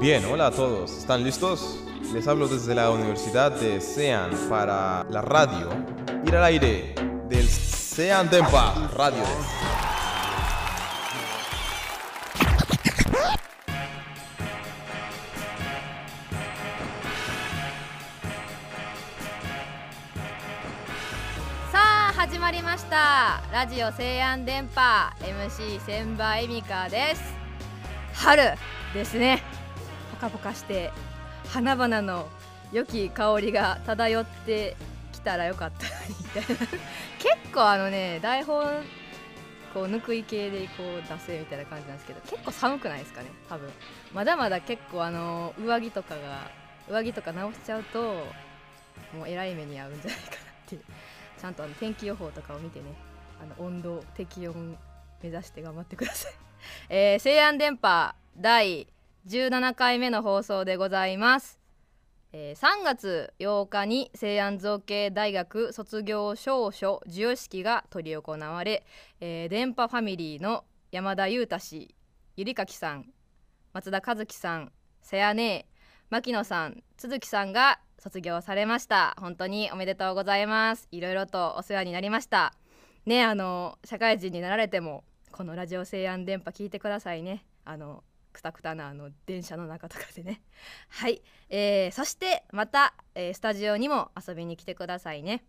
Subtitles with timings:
[0.00, 0.90] Bien, hola a todos.
[0.98, 1.78] ¿Están listos?
[2.12, 5.68] Les hablo desde la Universidad de Sean para la radio.
[6.26, 6.94] Ir al aire
[7.28, 9.22] del Sean Dempa Radio.
[22.92, 23.42] した。
[23.50, 27.22] ラジオ西安電波 MC 千葉恵美香です。
[28.12, 28.42] 春
[28.92, 29.42] ですね。
[30.10, 30.92] ポカポカして
[31.48, 32.28] 花々の
[32.70, 34.76] 良き香りが漂って
[35.10, 36.66] きたらよかったみたいな。
[37.18, 38.84] 結構あのね台本
[39.72, 43.28] こうぬくい系でこう出せみたいな感じなんですけど結構寒くないですかね？
[43.48, 43.70] 多分。
[44.12, 46.50] まだまだ結構あの上着とかが
[46.90, 48.02] 上着とか直しちゃうと
[49.16, 50.82] もうえらい目に遭うんじゃないかなっていう。
[51.42, 52.84] ちゃんとあの天気予報とかを見てね
[53.42, 54.78] あの温度適温
[55.20, 56.32] 目指して頑張ってください、
[56.88, 58.86] えー、西安電波第
[59.26, 61.58] 17回目の放送でございます、
[62.32, 68.86] えー3月8日に西安造形大学卒業証書授与式が執り行われ、
[69.18, 71.92] えー電波ファミリーの山田裕太氏
[72.36, 73.12] ゆりかきさん
[73.72, 75.66] 松田和樹さんさやねえ
[76.08, 79.16] 牧野さん都築さんが卒業されました。
[79.20, 80.88] 本当におめでとうございます。
[80.90, 82.52] いろいろとお世話になりました。
[83.06, 87.46] ねあの社会人になられてもこのラジオ西安電波聞いてくださいね。
[87.64, 90.42] あのくたくたなあの電車の中とかでね。
[90.90, 95.44] はい、えーそしてまた、えースタジオにも遊びに来てくださいね。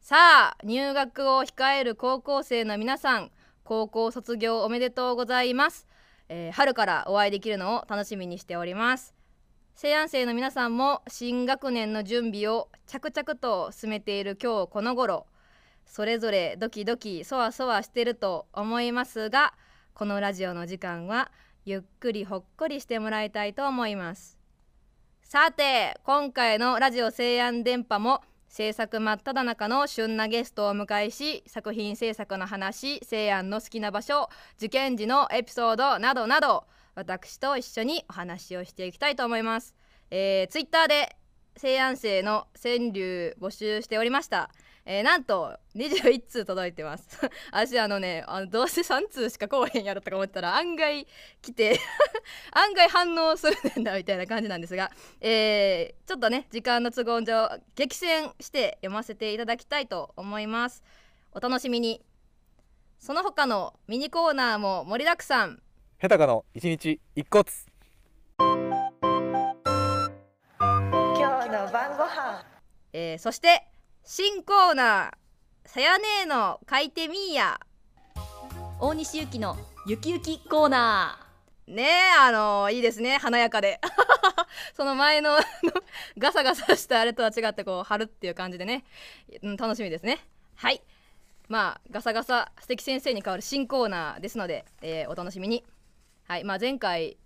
[0.00, 3.30] さあ入学を控える高校生の皆さん
[3.64, 5.86] 高校卒業おめでとうございます、
[6.30, 9.15] えー春からお会いできるのを楽しみにしております。
[9.78, 15.26] 西安生の皆さんも新学年の準備を着々と進めている今日この頃
[15.84, 19.52] それぞれドキドキそわそわしてると思いますが
[19.92, 21.30] このラジオの時間は
[21.66, 24.38] ゆっくりほっこりしてもらいたいと思います。
[25.22, 36.64] さて今回のラジオ西安電波も制作真っ只中の旬なゲストをお迎えし作品制作の話西安の好きな場所受験時のエピソードなどなど
[36.96, 39.74] 私と一緒にお話をしていきたいと思います、
[40.10, 41.16] えー、ツイッターで
[41.56, 44.50] 西安生の川柳募集しておりました、
[44.84, 47.18] えー、なんと21通届いてます。
[47.50, 51.06] 私あのねあのどうせ3通しか来おへんやろとか思ったら案外
[51.40, 51.80] 来て
[52.52, 54.90] 案外反応するんだみたいな感じなんですが、
[55.20, 60.82] えー、ちょっとね時間の都合上激戦して読ませていただきたいと思います。
[61.32, 62.02] お楽しみに。
[62.98, 65.62] その他のミニコーナーも盛りだくさん。
[65.98, 67.42] ヘタカの一日一骨
[68.38, 68.44] 今
[71.42, 72.44] 日の晩ご飯。
[72.92, 73.66] えーそして
[74.04, 75.12] 新コーナー
[75.64, 77.58] 「さやねえの書いてみーや。
[78.78, 79.56] 大西ゆきの
[79.86, 81.18] ゆきゆきコーナ」
[81.66, 81.86] ねえ
[82.20, 83.16] あのいいですね。
[83.16, 83.80] 華やかで。
[84.76, 85.38] その前の
[86.18, 88.84] ガサガサしたあれとは違ってこう春っていう感じでね、
[89.42, 90.18] うん、楽しみですね。
[90.56, 90.82] はい。
[91.48, 95.64] まあガサガサ素敵先生に代わる新コーナーですので、えーお楽しみに
[96.28, 97.18] はいまあ前回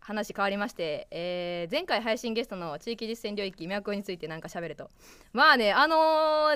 [0.00, 4.90] 話変わりまして、えー前回配信ゲストの地域実践領域脈についてなんか喋ると。
[5.34, 5.96] まあねあの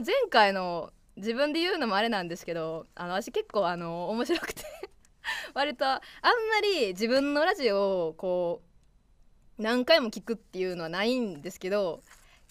[0.01, 4.63] ー前回の自分で言うのもあれなんですけどあの私結構あの面白くて。
[5.53, 6.01] 割とあんま
[6.81, 8.63] り自分のラジオをこ
[9.59, 12.03] う何回も聞くっていうのはないんですけど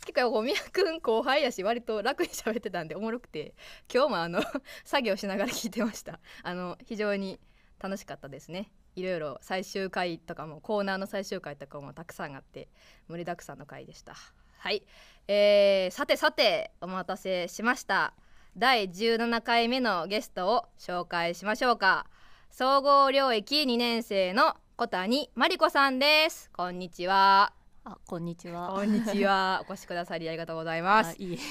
[0.05, 3.55] 結構こう宮くん後輩やし割と楽に喋ってたんでおもろくて
[3.91, 4.43] 今日もあの
[4.85, 6.19] 作業しながら聞いてました。
[6.43, 7.39] あの非常に
[7.79, 8.71] 楽しかったですね。
[8.95, 12.67] いろいろ最終回とかもコーナーの最終回とかもたくさんあって
[13.07, 14.15] 盛りだくさんの回でした。
[14.57, 14.83] はい、
[15.27, 18.13] えー、さてさてお待たせしました。
[18.57, 22.07] 第17回目のゲストを紹介しましょうか。
[22.51, 26.49] 総合領域2年生の小谷真理子さんです。
[26.51, 27.58] こんにちは。
[27.85, 28.69] あこんにちは。
[28.73, 29.63] こんにちは。
[29.67, 31.11] お越しくださりありがとうございます。
[31.11, 31.33] あいい。
[31.33, 31.41] いえ。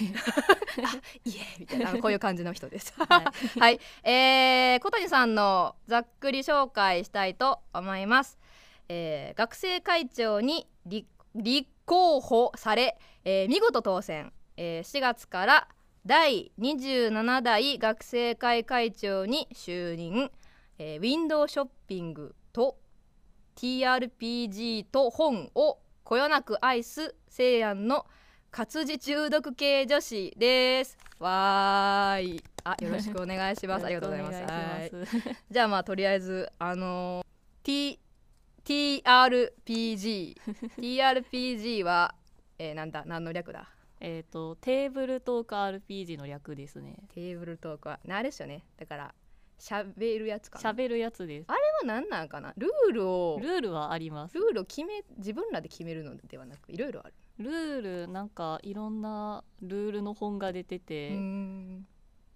[1.58, 2.92] みたいなこういう感じの人です。
[3.00, 8.38] は はい、えー、小谷さんのざっくり紹介したいと思います、
[8.88, 15.68] えー学生会長に立立候補され、えー見事当選、えー4月から
[16.04, 20.30] 第27代学生会会長に就任、
[20.78, 22.76] えーウィンドウショッピングと
[23.56, 25.78] TRPG と本を
[26.08, 28.06] こよなく愛す西安の
[28.50, 30.96] 活字中毒系女子です。
[31.18, 32.44] わーい。
[32.64, 33.84] あよろしくお願いします。
[33.84, 34.32] ありがとうございま
[34.88, 34.90] す。
[35.50, 37.26] じゃあまあとりあえずあのー
[37.62, 38.00] T
[38.64, 40.36] TRPG
[40.80, 42.14] TRPG は、
[42.58, 43.04] えー、なんだ？
[43.04, 43.68] 何の略だ？
[44.00, 46.96] えっとテーブルトーク RPG の略ですね。
[47.12, 48.64] テーブルトークはなあれですよね。
[48.78, 49.14] だから
[49.58, 50.70] 喋るやつかな？
[50.72, 51.46] 喋るやつです。
[51.48, 52.54] あれは何なんかな？
[52.56, 54.34] ルールをルールはあります。
[54.38, 57.14] ルールを決め自分らで決めるのではなくいろいろある。
[57.38, 61.10] ルールなんかいろんなルールの本が出てて、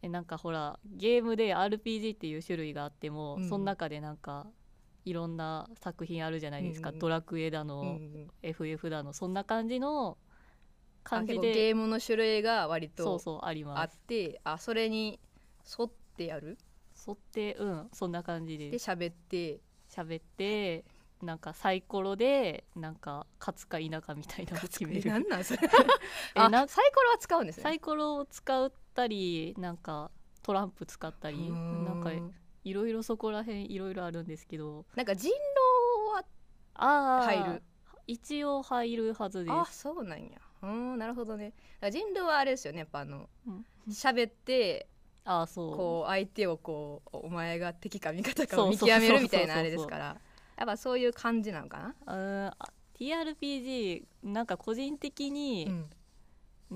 [0.02, 4.46] えなんかほらゲームで RPG っていう種類があっても、うんその中でなんか
[5.04, 7.00] いろんな作品あるじゃないですか、うんうん。
[7.00, 10.18] ドラクエだの、うん FF だのそんな感じの
[11.02, 11.52] 感じで。
[11.52, 15.18] ゲームの種類が割とそうそうありあっますてあそれに
[15.78, 16.58] 沿ってやる？
[17.06, 19.60] 沿ってうんそんな感じでで喋って。
[19.92, 20.84] 喋って
[21.22, 25.10] なんかサイコロでなんか勝つか否かみたいなのを決める。
[25.10, 25.60] なんなんそれ。
[25.68, 25.68] え
[26.34, 27.62] サイコロは使うんですね。
[27.62, 30.10] サイコロを使ったりなんか
[30.42, 32.10] トランプ使ったりなんか
[32.64, 34.86] いろいろそこら辺いろいろあるんですけど。
[34.96, 36.24] なんか人狼は
[36.74, 37.62] ああ入る。
[38.08, 40.40] 一応入るはずであすそうなんや。
[40.62, 41.52] うんなるほどね。
[41.90, 43.66] 人狼はあれですよねやっぱあのうん。
[43.88, 44.88] 喋って
[45.24, 45.76] ああそう。
[45.76, 50.16] こう相手をこうお前が敵か味方かを見極めるみたいなあれですから。
[50.56, 52.56] やっぱそういう感じなのかな
[52.98, 55.90] ？TRPG なんか個人的に、うん。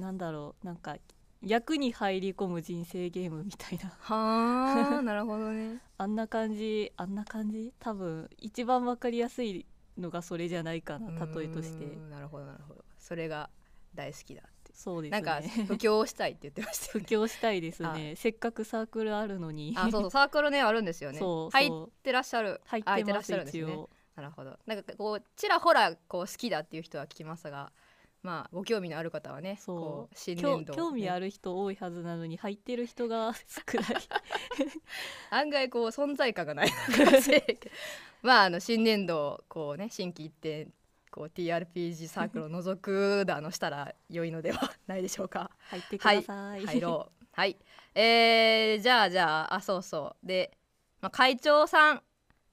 [0.00, 0.96] なんだろうなんか
[1.42, 3.90] 役に入り込む人生ゲームみたいな。
[3.98, 5.80] はあなるほどね。
[5.98, 7.72] あんな感じあんな感じ？
[7.78, 9.64] 多分一番わかりやすい
[9.96, 11.84] のがそれじゃないかな例えとして。
[11.84, 12.84] うんなるほどなるほど。
[12.98, 13.48] それが
[13.94, 14.42] 大好きだ
[14.76, 15.20] そうですね。
[15.22, 17.04] なんか布教したいって言ってましたね。
[17.06, 18.14] 教したいですね。
[18.14, 19.74] せっかくサークルあるのに。
[19.74, 21.18] あそうそうサークルねあるんですよね。
[21.18, 21.70] そう入っ
[22.02, 23.76] てらっしゃる入っあてらっしゃるんですね。
[24.16, 24.58] なるほど。
[24.66, 27.72] なんかこうちらほらこう好きだっていう人は聞きますが
[28.22, 29.80] まあご興味のある方はねそう。
[29.80, 34.02] こう新興年度、興味あるる人多いはずなのに入ってる人が 少ない。
[35.30, 36.70] 案外こう存在感がない
[38.20, 40.70] まああの新年度こうね新規一点
[41.16, 45.50] こう TRPG サークルを覗くだのしたら良いのでは ないでしょうか。
[45.70, 47.26] 入ってください、入ろう。
[47.32, 47.56] はい。
[47.94, 50.26] えー、じゃあじゃああそうそう。
[50.26, 50.58] で、
[51.00, 52.02] まあ、会長さん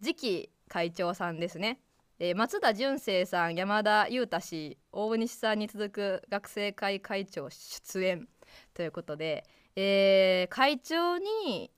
[0.01, 1.81] 次期会長さんですね、
[2.19, 8.29] えー松田純正さん山田裕太氏大西さんに続く学生会会長出演。
[8.73, 9.43] ということで、
[9.75, 11.69] えー会長に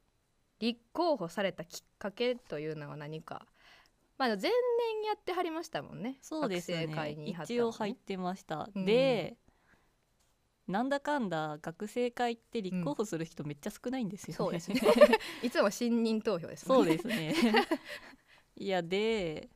[0.60, 3.48] 立候補されたきっかけというのは何か
[4.18, 4.50] まあ前年
[5.08, 6.88] やってはりましたもんねそうですね。
[6.88, 8.86] にはった一応入ってました、うん。
[8.86, 9.38] で
[10.68, 14.82] なんだかんだ学生会って立候補する人めっちゃ少ないんですよね、そうですね。
[15.44, 16.68] いつも信任投票ですね。
[16.68, 17.36] そうですね。
[18.58, 19.50] いやで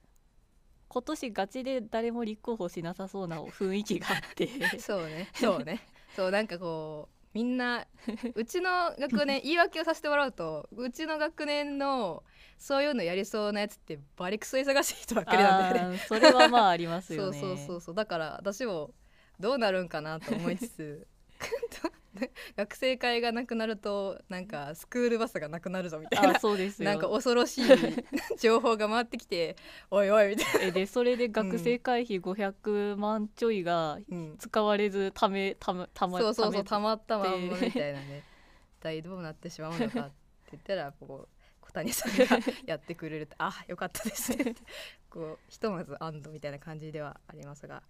[0.87, 4.79] 今年ガチで誰も立候補しなさそうな雰囲気があって。
[4.79, 5.29] そうね。
[5.33, 5.79] そうね。
[6.15, 7.85] そうなんかこうみんな
[8.35, 12.23] うちの学年言い訳をさせてもらうとうちの学年の
[12.57, 15.97] そういうのやりそうなやつってバリクソ忙しい人ばっかりなんだよね。
[15.99, 17.95] それはまああります そうよねそうそうそう。
[17.95, 18.91] だから私も
[19.39, 21.07] どうなるんかなと思いつつ
[22.57, 26.89] 学生会がなくなるとなんかスクールバスがなくなるぞみたいあなそうですよ。
[26.89, 27.65] なんか恐ろしい
[28.39, 29.55] 情報が回ってきて
[29.89, 34.37] おいおいみたいな、えでそれで学生会費500万ちょいがうん。
[34.37, 38.23] 使われずためためたまそうそうそうたたまったまんまみたいなね。
[38.79, 40.11] 一体どうなってしまうのかって
[40.51, 44.61] 言ったらこう小谷さんがやってくれるって あよかったですねって
[45.09, 47.83] こうひとまず安堵みたいな感じではありますが、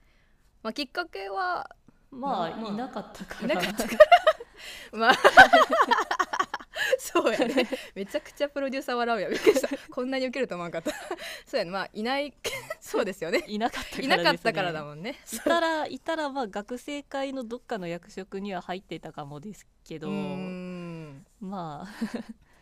[0.63, 1.75] まあ、きっかけは
[2.11, 3.95] まあ、まあいなかったかいらなかったか
[4.93, 4.99] ら。
[4.99, 5.13] まあ。
[6.97, 7.67] そうやね。
[7.93, 9.69] めちゃくちゃプロデューサー笑うやびっくりした。
[9.91, 10.97] こんなに受けると思わなかった。
[11.45, 11.71] そうやね。
[11.71, 12.33] まあいない。
[12.79, 13.43] そうですよね。
[13.47, 15.19] いなかったからね、いなかったからだもんね。
[15.31, 20.09] いたらいたらまあ学生会のどっかの役職には入ってたかもですけど。
[20.09, 21.87] まあ。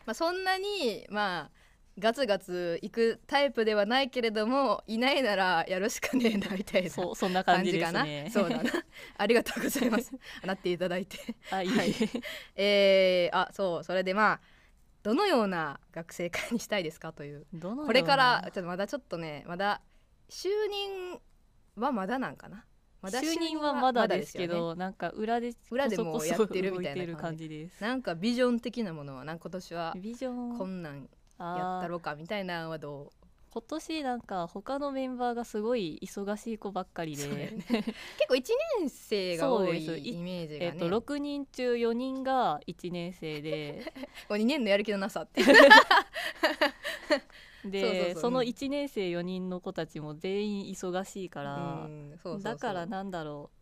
[0.05, 1.66] まあ、そんなにまあ
[1.99, 8.29] ガツガツ行くタイプではないけれどもいないならやるしかねえなみたいなそうそんな感じかなすね。
[8.31, 8.71] そうだな。
[9.17, 10.13] ありがとうございます。
[10.45, 11.17] なっていただいて。
[11.49, 11.93] あいい、はい。
[12.55, 14.41] えー、あそうそれでまあ
[15.01, 17.47] どのような学生会にしたいですかという。
[17.61, 19.81] これからちょっとまだちょっとねまだ
[20.29, 21.19] 就任
[21.75, 22.65] はまだなんかな。
[23.01, 24.53] まだ就任はまだですけよね。
[24.53, 27.81] ど、なんか裏で裏でもやってるみたいな感じです。
[27.81, 30.57] なんかビジョン的なものはなんか今年はビジョン。
[30.57, 33.27] こんなんやったろうかみたいなのはどう？
[33.49, 37.57] 今年なんか他のメンバーがすごい忙しい子ばっかりで、ね。
[37.69, 37.85] 結
[38.27, 38.43] 構1
[38.81, 40.71] 年生が多いイメージがね。
[40.73, 43.93] えっと6人中4人が1年生で。
[44.29, 45.41] こう2年のやる気のなさって
[47.65, 51.89] でそのうん1年生4人の子たちも全員忙しいから、
[52.39, 53.56] だからなんだろう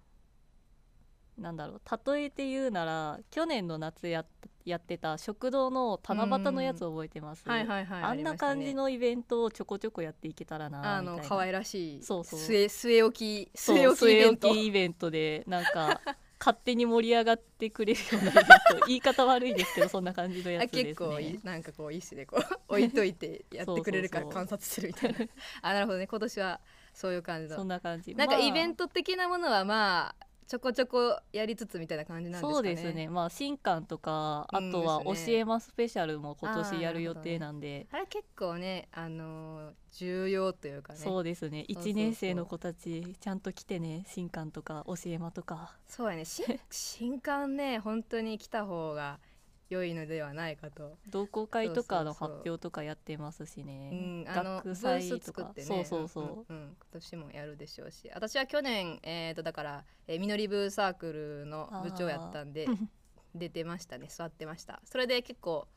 [1.37, 4.25] なんだろう例えて言うなら去年の夏やっ
[4.65, 11.23] やってた食堂の七夕のやつ覚えてます、はいはいはいあんな感じののイベントをちょこちょこやっていけたらなあみたいな。
[11.23, 12.39] の可愛らしいそうそう。
[12.39, 14.47] 据え据え置きそう据え置きイベント。
[14.47, 16.01] 据え置きイベントでなんか
[16.39, 18.43] 勝手に盛り上がってくれるようなイベン
[18.79, 18.85] ト。
[18.87, 20.83] 言い方悪いですけどそんな感じのやあつですね。
[20.89, 24.47] 結構いいなんかこういいっすねこう置いといてやってくれるからそうそうそう。
[24.47, 25.31] 観察するみたいな。
[25.61, 26.07] あなるほどね。
[26.07, 26.59] 今年は
[26.93, 28.15] そういう感じそのんな感じ。
[28.15, 32.53] なんかイベントト的なものはまあちょこちょこやりつつみたいな感じなんですかね。
[32.53, 33.09] そうですね。
[33.09, 35.69] まあ新刊とかあうんとは教えます。
[35.69, 37.87] スペシャルも今年やる予定なんで。
[37.91, 40.99] あれ結構ねあのー重要というかね。
[40.99, 41.65] そうですね。
[41.69, 41.93] そうそうそう。
[41.93, 45.75] 1年生の子たちちゃんと来てね新刊とか教えまとか。
[45.87, 46.25] そうやね。
[46.25, 49.19] 新 新刊ね本当に来た方が
[49.69, 55.23] 良いのではないかと、同好会とかの発表とかやってますしうねん、あのブ学祭とか。
[55.25, 55.65] 作ってね。
[55.67, 56.77] そうそうそう、んうんうん。
[56.79, 58.09] 今年もやるでしょうし。
[58.13, 62.67] 私は去年えー、とだから、えー、みのりブーサークルの部長やったんで
[63.33, 64.07] 出てましたね。
[64.09, 64.81] 座ってました。
[64.85, 65.67] それで結構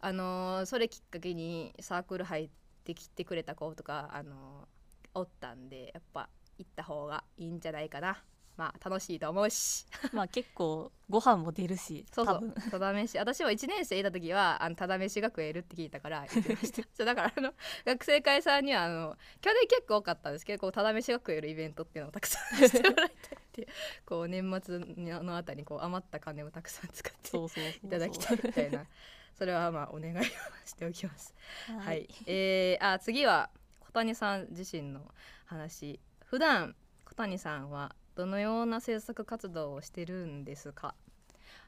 [0.00, 2.50] あのーそれきっかけにサークル入っ
[2.84, 8.22] てきてくれた子とかあのーおったんでやっぱ行った方がいいんじゃないかな
[8.56, 9.86] まあ楽しいと思うし。
[10.12, 13.18] まあ結構ご飯も出るしそうそうただ飯。
[13.18, 17.52] 私も1年生いた時はあのただ飯が食えるって聞いたから行ってましたそうだからあの
[17.84, 23.68] 学生会さんにはあの去年結構多かったんですけどこうただ飯が食えるイベントっていうのをたくさんしてもらいたいっていう
[24.06, 27.36] こう年末のあたりにこう余った金をたくさん使って
[27.86, 28.86] いただきたいみたいな。
[29.34, 30.22] それはまあお願いを
[30.64, 31.34] しておきます。
[31.66, 35.12] ははい、えー、あ次は小谷さん自身の
[35.44, 36.00] 話。
[36.24, 40.94] 普段小谷さんはどのような制作活動をしてるんですか？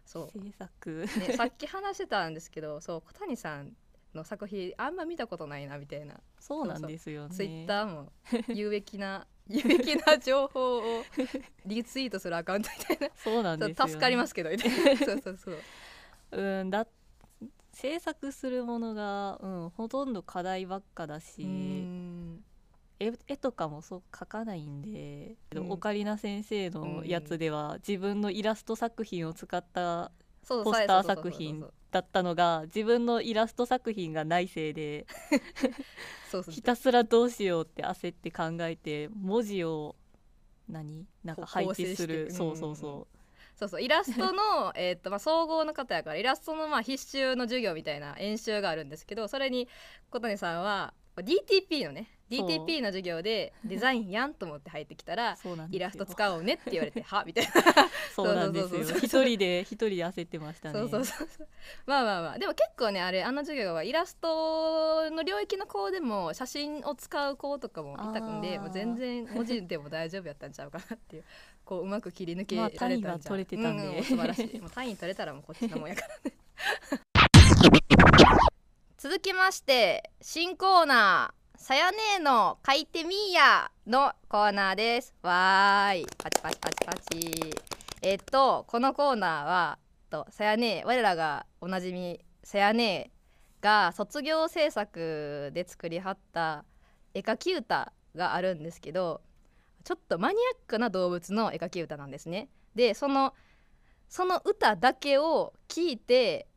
[0.05, 1.07] そ制作。
[1.17, 3.77] う、ね、さっき話してたんですけど そう小谷さん
[4.15, 6.21] の作品あんま見たことないなみたいな。
[6.39, 7.35] そうなんですよね。
[7.35, 8.13] ツイッターも
[8.49, 11.05] 有益な 有益な情報を
[11.67, 13.15] リツイートするアカウントみたいな。
[13.17, 15.59] そうなんですよ、ね、助かりますけどそうそうそう。
[16.33, 16.87] うんだ
[17.73, 21.43] 制作するものが、うん、ほとんど課題ばっかだし、
[22.99, 25.71] 絵絵とかもそう描かないんで、うん。
[25.71, 30.11] オカリナ先生のやつでは自分のイラスト作品を使った
[30.43, 35.07] そうポスターそうそうそうそう作品だったのが自分のイラスト作品がないせいで
[36.31, 39.97] そうそうひたすらどうしようって焦って考えて文字を
[40.69, 41.07] 何？
[41.25, 42.27] なんか配置する。
[42.27, 43.07] うんそうそうそ
[43.57, 43.83] そうそう。
[43.83, 49.69] イラストの えーっとまあ総合の方やからイラストのまあ必修の授業みたいな演習があるんですけどそれに
[50.11, 55.37] 小谷さんは DTP のねそう DTP の授業で デザインやんと思って入ってきたら
[55.71, 57.53] イラスト使おうねって言われてはみたいな。
[58.15, 58.99] そうなんですよ。
[58.99, 60.81] 一人で一人で焦ってましたね。
[60.81, 61.49] そうそうそう。
[61.87, 62.39] まあまあまあ。
[62.39, 71.25] でも結構ねあれあの授業はイラストの領域の子でも写真を使う子とかもいたんでもう全然文字でも大丈夫やったんちゃうかなっていう
[71.65, 73.99] こううまく切り抜けまあられたんちゃう、単位は取れてたんで。
[73.99, 74.61] うう素晴らしい。
[74.61, 76.37] もう単位取れたらもうこっちのもんやからね。
[78.99, 85.15] 続きまして新コーナーさやねえの書いてみーやのコーナーです。
[85.23, 86.07] わーい。
[86.19, 87.55] パチパチパチパチ。
[88.03, 89.79] えっとこのコーナーは
[90.11, 93.11] とさやねえ我らがおなじみさやねえ
[93.63, 96.65] が卒業制作で作りはった
[97.15, 99.23] 絵描き歌があるんですけど
[99.83, 102.49] ちょっとマニアックな動物の絵描き歌なんですね。
[102.75, 103.33] でその
[104.09, 106.49] その歌だけを聞いて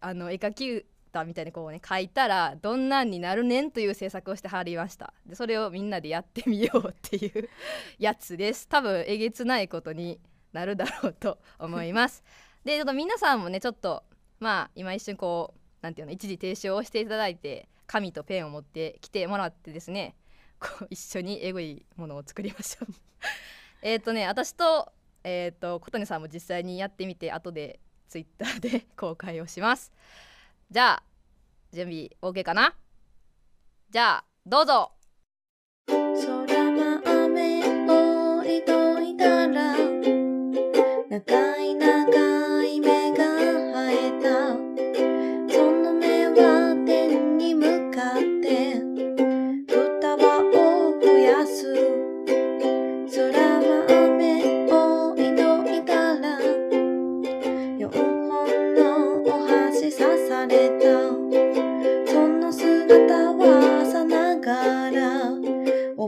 [0.00, 5.14] あの絵描き歌みたいにこうね書いたらどんなんになるねんという制作をしてはりました。
[5.26, 7.48] でそれをみんなでやってみようっていう
[7.98, 8.68] やつです。
[8.68, 10.20] 多分えげつないことに
[10.52, 12.24] なるだろうと思います。
[12.64, 14.02] でちょっと皆さんもねちょっと
[14.40, 20.16] まあ今一瞬こうなんていうの一時停止をしていただいて紙とペンを持ってきてもらってですね
[20.58, 22.94] こう一緒にエグいものを作りましょう。
[23.82, 24.92] えっとね私と
[25.26, 29.92] えっ、と小谷さんも実際にやってみて後でツイッターで公開をします。
[30.70, 31.02] じゃあ
[31.72, 32.74] 準備 OK かな？
[33.90, 34.92] じゃあどうぞ。
[35.86, 35.94] そ
[36.46, 37.62] ら豆
[38.40, 39.76] 置いといたら
[41.10, 41.63] 長い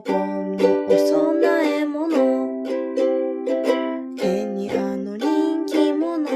[0.07, 2.65] 盆のお供え物。
[4.17, 6.29] ケニアの人気者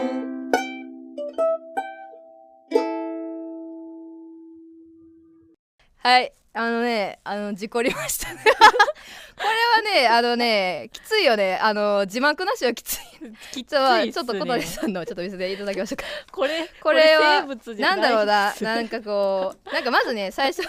[6.03, 8.41] はいあのねあの事故りましたね。
[9.37, 9.49] これ
[9.93, 11.57] はねあのねきついよね。
[11.57, 12.99] あの字幕なしはきつい。
[13.53, 14.13] きつちょ,、いっすね。
[14.13, 16.05] ちょっと小谷さんのちょっと見せていただきましょうか。
[16.33, 18.55] これこれは生物じゃなんだろうな。
[18.61, 20.63] なんかこうなんかまずね最初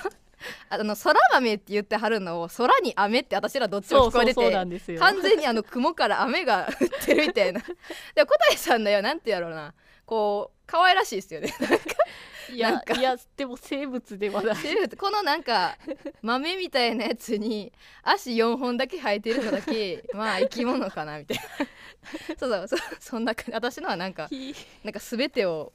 [0.74, 7.60] あの空豆って言ってはるのを空に雨って私らどっちも聞こえてて完全にあの雲から雨が降ってるみたいな。
[8.16, 9.74] でも小谷さんのよなんてやろうな。
[10.06, 11.54] こう可愛らしいですよね。
[12.54, 14.56] いやいやでも生物ではない。
[14.56, 15.78] セリフこのなんか
[16.24, 22.38] 豆みたいなやつに足4本だけ生えてるのだけまあ生き物かなみたいな。
[22.38, 23.51] そうそうそそんな感じ。
[23.51, 25.74] 私のはなんかひなんか全てを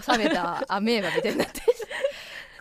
[0.00, 1.62] 収めたアメーバみたいになって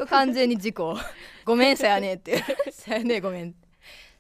[0.08, 0.98] 完全に事故
[1.46, 2.32] ごめんさやねって。
[2.32, 3.56] いうさやねごめん。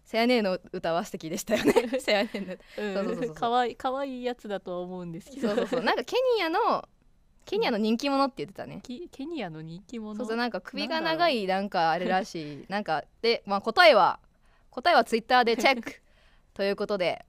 [0.04, 1.74] さやね の歌は素敵でしたよね。
[2.02, 2.84] さやねの。
[2.84, 3.36] うんそうそうそう。
[3.36, 5.50] かわいかわいいやつだとは思うんですけど。
[5.50, 5.82] そうそうそう。
[5.86, 6.88] なんかケニアの
[7.46, 8.80] ケニアの人気者って言ってたね。
[8.82, 10.18] ケケニアの人気者？
[10.18, 12.66] そうそうなんか首が長いなんかあれらしい。
[12.70, 14.20] なんかで、まあ、答えは
[14.72, 16.02] 答えはツイッターでチェック。
[16.56, 17.24] ということで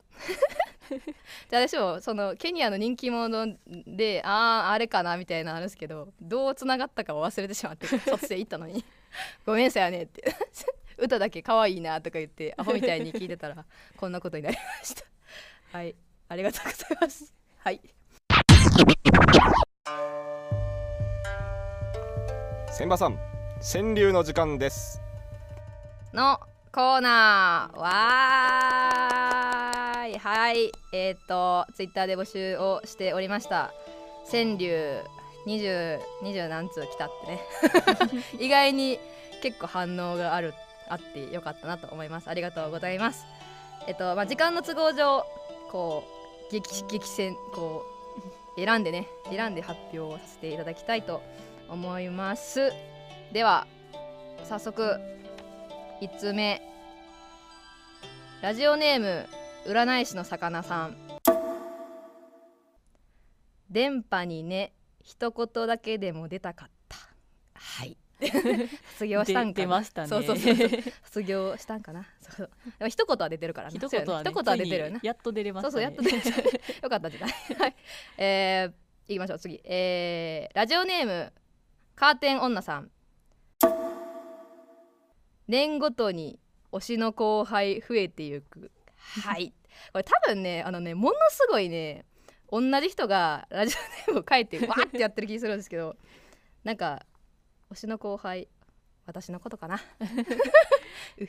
[1.49, 3.57] じゃあ私もそのケニアの人気者
[3.87, 8.85] であああれかなみたいなのあるんですけどどうつながったかを忘れてしまって 卒生行ったのに。
[9.45, 10.35] ごめんさやねって。
[10.99, 13.65] 歌だけ可愛いなとか言ってアホみたいに聞いてたら
[13.97, 15.05] こんなことになりました。
[15.73, 15.95] はい。
[16.29, 17.35] ありがとうございます。
[17.59, 17.81] はい。
[22.77, 23.19] 千葉さん
[23.61, 25.01] 川柳の時間です。
[26.13, 26.41] の
[26.73, 27.79] コーナー。
[27.79, 29.30] わ
[30.23, 33.73] はいえっ、とツイッターで募集をしておりました。
[34.31, 35.01] 川柳
[35.47, 37.41] 2020何通来たってね。
[38.39, 38.99] 意外に
[39.43, 40.53] 結構反応がある
[40.91, 42.29] あってよかったなと思います。
[42.29, 43.25] ありがとうございます。
[43.87, 45.25] えっ、とまあ時間の都合上
[45.71, 46.05] こ
[46.51, 47.87] う激激戦こ
[48.57, 51.23] う選んでね選んで発表させていただきたいと
[51.71, 52.71] 思います。
[53.33, 53.67] では
[54.45, 55.01] 早速
[56.03, 56.61] 1つ目。
[58.43, 60.97] ラジオネーム占い師の魚さん。
[63.71, 66.97] 電波にね一言だけでも出たかった。
[67.55, 67.97] はい。
[68.93, 69.53] 卒業したんかな。
[69.53, 70.09] で出ましたね。
[70.09, 70.57] そうそうそう
[71.05, 72.07] 卒業したんかな。
[72.21, 77.77] そうでも一言は出てるからね一言は、ね、出てるよねやっと出れました、ね、そうそうやっと出てるよかったじゃないはい。
[78.19, 79.61] えー、いきましょう次。
[79.65, 81.33] えー、ラジオネーム
[81.95, 82.91] カーテン女さん。
[85.47, 86.39] 年ごとに
[86.73, 88.71] 推しの後輩増えていく。
[88.97, 89.53] はい
[89.93, 92.05] これ多分ねあのねものすごいね
[92.51, 93.75] 同じ人がラジ
[94.09, 95.97] オネームを書いて わーってやってる気するんですけど
[96.65, 97.05] なんか
[97.71, 98.49] 推しの後輩
[99.07, 99.81] 私のことかな？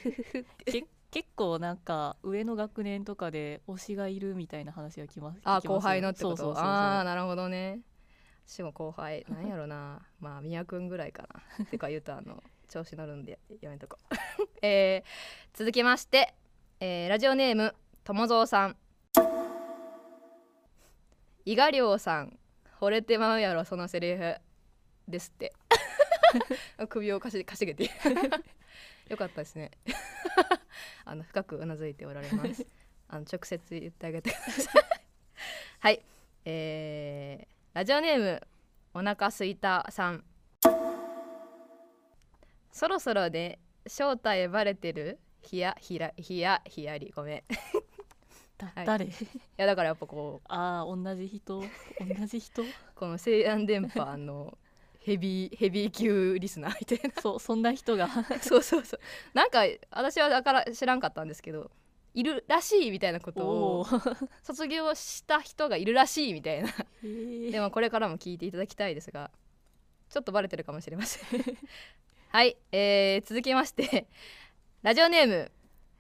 [1.12, 6.58] 結構なんか上の学年とかで推しがいるみたいな話がきますあ後輩のってこと？
[6.58, 7.80] ああなるほどね。
[8.48, 10.02] 私も後輩なんやろな。
[10.20, 11.28] まあ宮君ぐらいか
[11.60, 11.66] な。
[11.66, 14.16] てか言うとあの調子乗るんでやめとこう。
[14.66, 16.34] えー、続きまして、
[16.80, 18.78] えーラジオネーム友蔵さん。
[21.46, 22.38] 伊賀亮さん。
[22.80, 24.36] 惚れてまうやろそのセリフ
[25.08, 25.54] ですって。
[26.90, 27.92] 首をかしかしげて。
[29.08, 29.70] よかったですね。
[31.06, 32.66] あの深くうなずいておられます。
[33.08, 34.84] あの直接言ってあげてください。
[35.80, 36.02] はい。
[36.46, 38.42] えー、ラジオネーム
[38.96, 40.24] お腹すいたさん。
[42.72, 45.20] そろそろで正体バレてる？
[45.44, 47.12] ひやひらひやひやり。
[47.16, 47.44] ごめん。
[48.68, 48.86] いはい。
[48.86, 49.10] だ誰
[49.58, 51.62] やだからやっぱこうあー同じ人？
[51.62, 52.64] 同じ人？
[52.96, 54.58] この西安電波の
[55.02, 58.08] ヘビーヘビー級リスナーみたいそうそんな人が。
[58.08, 59.00] な そうそうそう。
[59.34, 61.72] なんか私はだから知らんかったんですけど
[62.14, 64.28] いるらしいみたいなことおをー。
[64.44, 66.70] 卒業した人がいるらしいみたいな。
[67.02, 69.32] でもこれからも聞いていただきたいですが
[70.10, 71.58] ちょっとバレてるかもしれません。
[72.30, 74.08] はい、えー、続きまして
[74.84, 75.52] ラジオネーム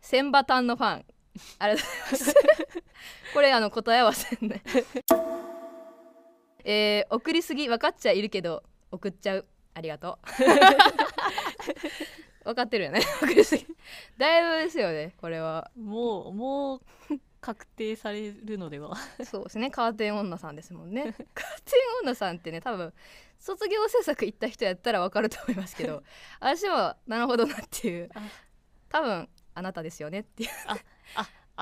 [0.02, 1.06] 千葉タンのファン
[1.59, 2.35] ありがとうございます。
[3.33, 4.61] これあの答え合わせね。
[6.63, 9.45] えー、送りすぎ分かっちゃいるけど送っちゃう。
[9.73, 10.27] ありがとう。
[12.43, 13.01] 分かってるよね。
[13.21, 13.65] 送りすぎ。
[14.17, 15.71] だいぶですよねこれは。
[15.77, 16.81] もうもう
[17.39, 18.95] 確定されるのでは。
[19.23, 19.71] そうですね。
[19.71, 21.03] カーテン女さんですもんね。
[21.03, 21.71] カーテ
[22.03, 22.93] ン女さんってね多分
[23.39, 26.03] 卒業制作行った人やったらわかると思いますけど
[26.39, 28.09] 私はなるほどなっていう。
[28.13, 28.21] あ
[28.89, 30.49] 多分あなたですよねっていう。
[30.67, 30.77] あ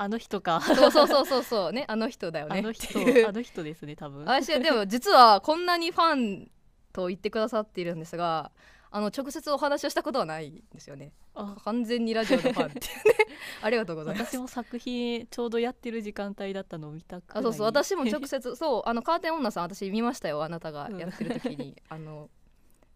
[0.08, 0.60] の人か。
[0.60, 2.56] そうそうそうそうそうねあの人だよね。
[2.56, 4.24] っあの人あの人ですね多分。
[4.24, 6.50] 私はでも実はこんなにファン
[6.92, 8.50] と言ってくださっているんですが
[8.90, 11.12] あの直接お話をしたことはないんですよね。
[11.34, 11.56] あ。
[11.64, 12.82] 完全にラジオのファンってね。
[13.62, 14.36] ありがとうございます。
[14.36, 17.66] 私も作品ちょうどやってる時間帯だったのを見たくあそうそう。
[17.66, 20.42] 私も直接 そうあのカーテン女さん私見ましたよ。
[20.42, 22.30] あなたがやってる時に、あの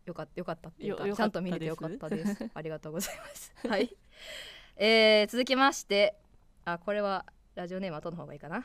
[0.05, 2.51] よかったよかったっていうかちゃんと見れてよかったです。
[2.55, 3.55] ありがとうございます。
[3.69, 3.97] はい、
[4.77, 6.17] えー、続きまして
[6.67, 8.65] あこれはラジオネーム後の方がいいかな。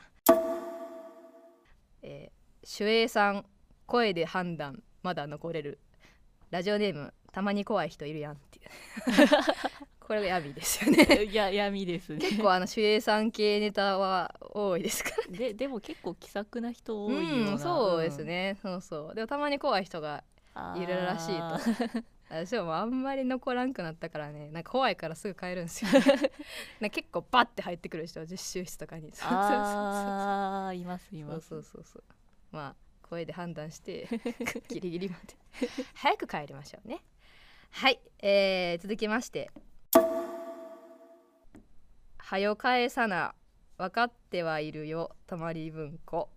[2.02, 3.44] えー、守衛さん
[3.86, 5.78] 声で判断まだ残れる。
[6.50, 8.68] ラジオネームたまに怖い人いるやんっていう。
[10.00, 11.24] これが闇ですよね。
[11.24, 12.18] いや闇ですね。
[12.18, 19.14] 結構あの守衛さん系ネタは多いですからででも結構気さくな人多いような、うんそうですね、そうそう。
[19.14, 20.24] でもたまに怖い人が
[20.56, 24.50] うんいるらしいと私はもうあんまり残らんくなったからね。
[24.52, 26.00] なんか怖いからすぐ帰るんですよ、ね、
[26.80, 29.10] な結構バッて入ってくる人実習室とかに。
[29.12, 29.50] そうそうそうそう。
[29.52, 31.38] あーいますいそます。
[31.38, 32.04] うそうそうそう。
[32.52, 34.08] まあ声で判断して
[34.68, 35.34] ギリギリまで。
[35.94, 37.02] 早く帰りましょうね。
[37.72, 39.50] はい、えー、続きまして
[42.18, 43.34] 「はよ返さな
[43.76, 46.28] 分かってはいるよたまり文庫」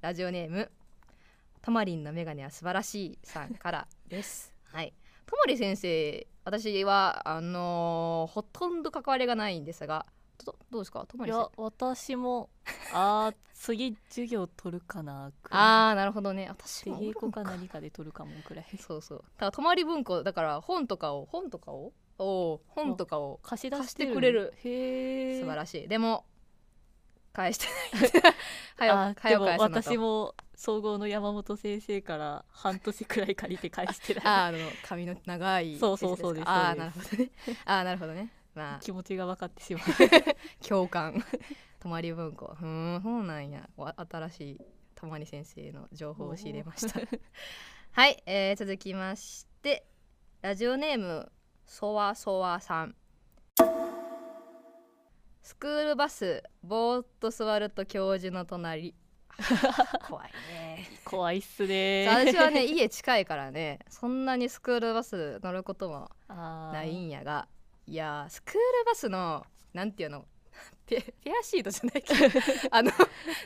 [0.00, 0.70] ラジオネーム
[1.62, 4.54] 「たまりんのメガネは素晴らしい」さんからです。
[4.66, 4.92] はい
[5.26, 10.06] ともり先生私はあのーほとんど関わりがないんですが
[10.44, 11.06] どどうですか？
[11.06, 11.42] ともいり先生。
[11.42, 12.50] や私も
[12.92, 16.48] あー次授業取るかなあーなるほどね。
[16.50, 18.66] 私出も稽古か何かで取るかもくらい。
[18.78, 19.24] そうそう。
[19.38, 24.52] ただ泊まり文庫だから本とかを本とかをおー本とかを貸し出貸してくれる。
[24.64, 25.88] へえ素晴らしい。
[25.88, 26.26] でも
[27.34, 27.66] 返して
[28.78, 28.88] ない。
[28.90, 34.22] はよはよ私も総合の山本先生から半年くらい借りて返してない。
[34.24, 37.30] あーあの髪の長いそうそうそうですああなるほどね。
[37.66, 38.30] ああなるほどね。
[38.54, 38.78] まあ。
[38.80, 39.84] 気持ちが分かってしまう。
[40.66, 41.22] 共感。
[41.80, 42.46] 泊まり文庫。
[42.46, 43.68] うーんそうなんや。
[43.76, 44.60] わ新しい
[44.94, 47.00] 泊まり先生の情報を仕入れました。
[47.92, 49.86] はい、えー続きまして
[50.40, 51.30] ラジオネーム
[51.66, 52.96] そわそわさん
[55.44, 58.94] スクールバスぼーっと座ると教授の隣。
[60.08, 60.88] 怖いね。
[61.04, 62.06] 怖いっすね。
[62.08, 67.46] 私はね 家近いからねそんなにスクールバス乗ることもないんやが
[67.86, 70.24] いやースクールバスのなんていうの
[70.86, 72.40] ペペアシートじゃないけど。
[72.70, 72.90] あの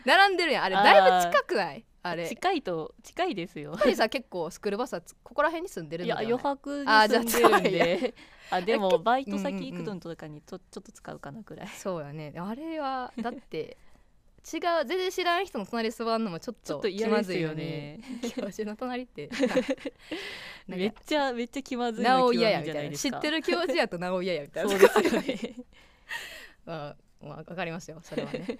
[0.05, 0.65] 並んでるやん。
[0.65, 1.85] あれだいぶ近くない？
[2.11, 2.29] あれ。
[2.29, 3.77] 近いと近いですよ。
[3.79, 8.15] ぱりさ結構スクールバスはつここら辺に住んでるいのではないや余白にあーじゃあ住んでるんで。
[8.51, 11.69] あでもバイト先行くのとかにちょちょっと使うかなくらい。
[11.69, 12.33] そうやね。
[12.37, 13.77] あれはだって
[14.51, 17.99] 違う全然知らん人の隣座るのもちょっと気まずいよね。
[17.99, 18.01] ね
[18.35, 19.29] 教授の隣って。
[20.67, 24.71] なんめっかちゃめっちゃ気まずいなお嫌やみたいゃな知ってる教授やとなお嫌やみたいな。
[24.71, 25.55] そうですよね。
[26.65, 27.99] まあ、まあ、わかりますよ。
[28.03, 28.59] それはね。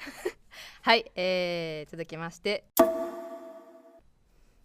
[0.83, 2.65] はい、えー、続きまして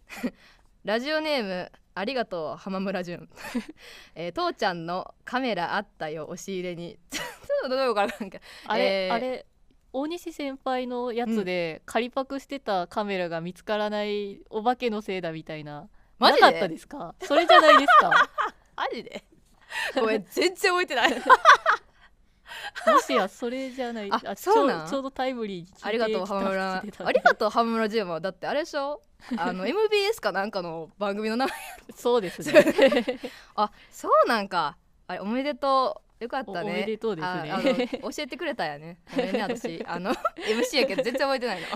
[0.84, 3.28] ラジオネームありがとう浜村淳、
[4.14, 6.98] えー、父ちゃんのカメラあったよ押し入れに。
[7.10, 9.46] ちょっとどういうことかなんかあれ、えーあれ
[9.96, 15.88] 大西先輩のやつで仮パクしてたカメラが見つからないお化けのせいだみたいな。
[16.18, 16.40] マジで？
[16.42, 17.14] なかったですか？
[17.22, 18.28] それじゃないですか？
[18.74, 19.22] マジで？
[19.94, 21.12] ごめん全然覚えてない
[22.86, 24.10] もしやそれじゃない。
[24.12, 24.86] あそうなん？
[24.86, 26.76] ちょちょうどタイムリーに聞いてありがとう浜村。
[27.04, 28.20] ありがとう浜村 淳は。
[28.20, 29.00] だってあれでしょ？
[29.36, 31.54] あの MBS かなんかの番組の名前。
[31.94, 33.20] そうですね。
[33.56, 34.76] あそうなんか。
[35.06, 36.24] あれおめでとう。
[36.24, 36.58] よかったね。
[36.60, 37.50] おおめでとうですね。
[37.50, 38.98] ああの教えてくれたんやね。
[39.14, 39.84] ごめんね私。
[39.86, 41.66] あの MC やけど全然覚えてないの。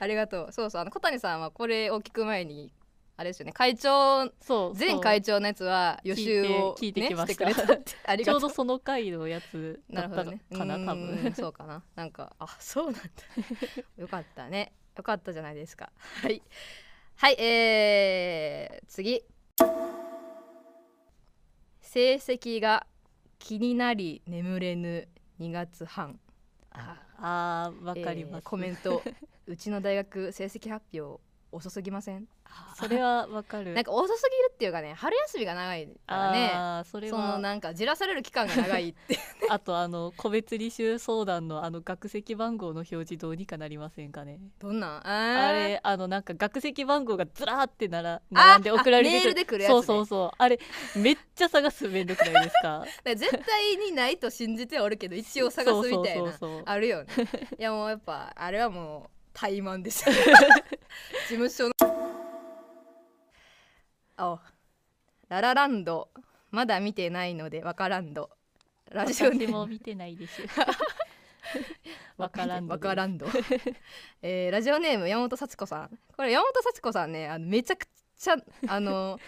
[0.00, 0.52] ありがとう。
[0.52, 0.82] そうそう。
[0.82, 2.72] あの小谷さんはこれを聞く前に
[3.20, 3.52] あれですよね。
[3.52, 7.76] 会長そう前会長のやつは予習を、聞いてね、聞いてきました。
[8.24, 10.24] ちょうどその回のやつだった
[10.56, 11.34] かな多分。
[11.36, 11.82] そうかな。
[11.94, 13.00] なんかあそうなんだ。
[13.98, 14.72] よかったね。
[14.96, 15.92] よかったじゃないですか。
[16.22, 16.42] はい。
[17.16, 19.22] はいえー、次。
[21.82, 22.86] 成績が
[23.38, 25.08] 気になり眠れぬ
[25.40, 26.18] 2月半。
[26.70, 29.02] ああーわかります、えーコメント。
[29.46, 31.20] うちの大学成績発表
[31.52, 32.26] 遅すぎません？
[32.76, 33.74] それはわかる。
[33.74, 36.50] なんか遅すぎるっていうかね春休みが長いからね。
[36.54, 39.18] あーそれそのはなんかじらされる期間が長いって。
[39.50, 44.38] あとあの個別履修相談のあの学籍番号の表示どうにかなりませんかね。
[44.58, 45.06] どんなん？
[45.06, 49.74] あれあのなんか学籍番号がずらーってなら並んで送られてあメールで来るやつね。
[49.74, 50.30] そうそうそう。
[50.38, 50.58] あれ
[50.96, 52.84] めっちゃ探すめんどくないですか？
[53.04, 56.32] 絶対にないと信じてはおるけど一応探すみたいな。
[56.64, 57.10] あるよね。
[57.58, 60.08] いやもうやっぱあれはもう怠慢です。
[60.08, 60.14] よ
[61.28, 61.72] 事務所の。
[64.16, 64.40] あ
[65.28, 66.08] ララランド。
[66.50, 68.30] まだ見てないのでわからんど。
[68.90, 69.58] ラジオネ私ーム。
[69.58, 70.42] も見てないです。
[72.18, 73.26] わからんどわからんど、
[74.22, 75.98] えーラジオネーム山本幸子さん。
[76.16, 77.86] これ山本幸子さんねあのめちゃく
[78.18, 78.36] ちゃ
[78.68, 79.18] あの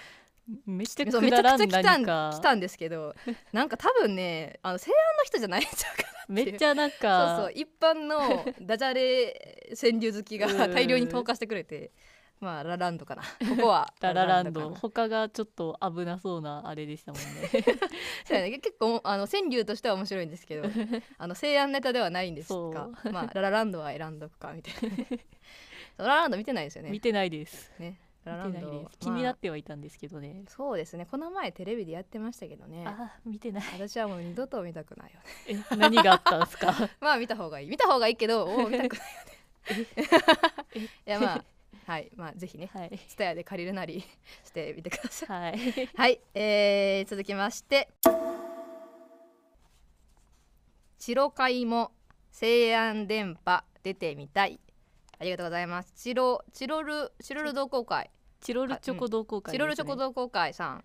[0.67, 2.31] めっちゃくだらんくちゃ来たん何か。
[2.35, 3.15] 来たんですけど
[3.53, 10.75] なんか多分ねあの西安の人じゃないんちゃうかなめっちゃなんそうかそう一般のダジャレ川柳好きがうん。
[10.75, 11.93] 大量に投下してくれて
[12.41, 13.23] まあラランドかな。
[13.23, 14.75] ここは ララランド。
[14.75, 17.49] 他がちょっと危なそうなあれでしたもんね。
[18.27, 18.59] そうやね。
[18.59, 20.69] 結構あの川柳としては面白いんですけど
[21.19, 23.13] あの西安ネタではないんですそがう。
[23.13, 25.19] まあララランドは選んどくかみたいな。
[25.99, 26.91] ララランド見てないですよね。
[26.91, 27.71] 見てないです。
[27.79, 28.91] ねラランド。
[29.01, 31.07] 気になってはいたんですけどね、そうですね。
[31.11, 32.85] この前テレビでやってましたけどね。
[32.87, 33.65] あ見てない。
[33.75, 35.21] 私はもう二度と見たくないよ
[35.57, 35.65] ね。
[35.73, 36.73] え何があったんですか？
[37.01, 37.71] まあ見た方がいい。
[37.71, 39.89] 見た方がいいけどお見たくないよね。
[41.07, 41.45] いやまあ
[41.87, 42.11] はい。
[42.17, 42.99] まあぜひねはい。
[43.09, 44.05] ツタヤで借りるなり
[44.45, 45.59] してみてください。
[45.59, 45.89] はい。
[45.97, 47.89] はい、えー、続きまして
[50.99, 51.91] 「チロカイも
[52.31, 54.61] 西安電波出てみたい」
[55.23, 55.93] ありがとうございます。
[55.95, 58.11] チロチロルチロル同好会。
[58.41, 59.55] チロルチョコ同好会です、ね。
[59.55, 60.85] チロルチョコ同好会さん。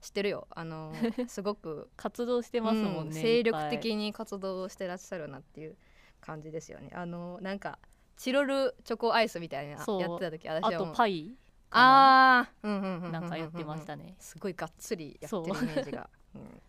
[0.00, 0.46] 知ってるよ。
[0.50, 0.92] あの
[1.26, 1.90] すごく。
[1.96, 5.76] 活動してますもんね、うん精力的に活動してらっしゃるなっていう
[6.20, 6.90] 感じですよね。
[6.94, 7.80] あのなんか
[8.16, 10.88] チロルチョコアイスみたいなやってた時私はもう。
[10.90, 11.36] とパイ
[11.70, 12.68] あー。
[12.68, 14.14] うんうんうんうんうんなんかやってましたね。
[14.20, 16.62] すごいがっつりやってるイメージが、うん。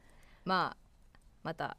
[0.46, 0.78] まあ
[1.44, 1.78] また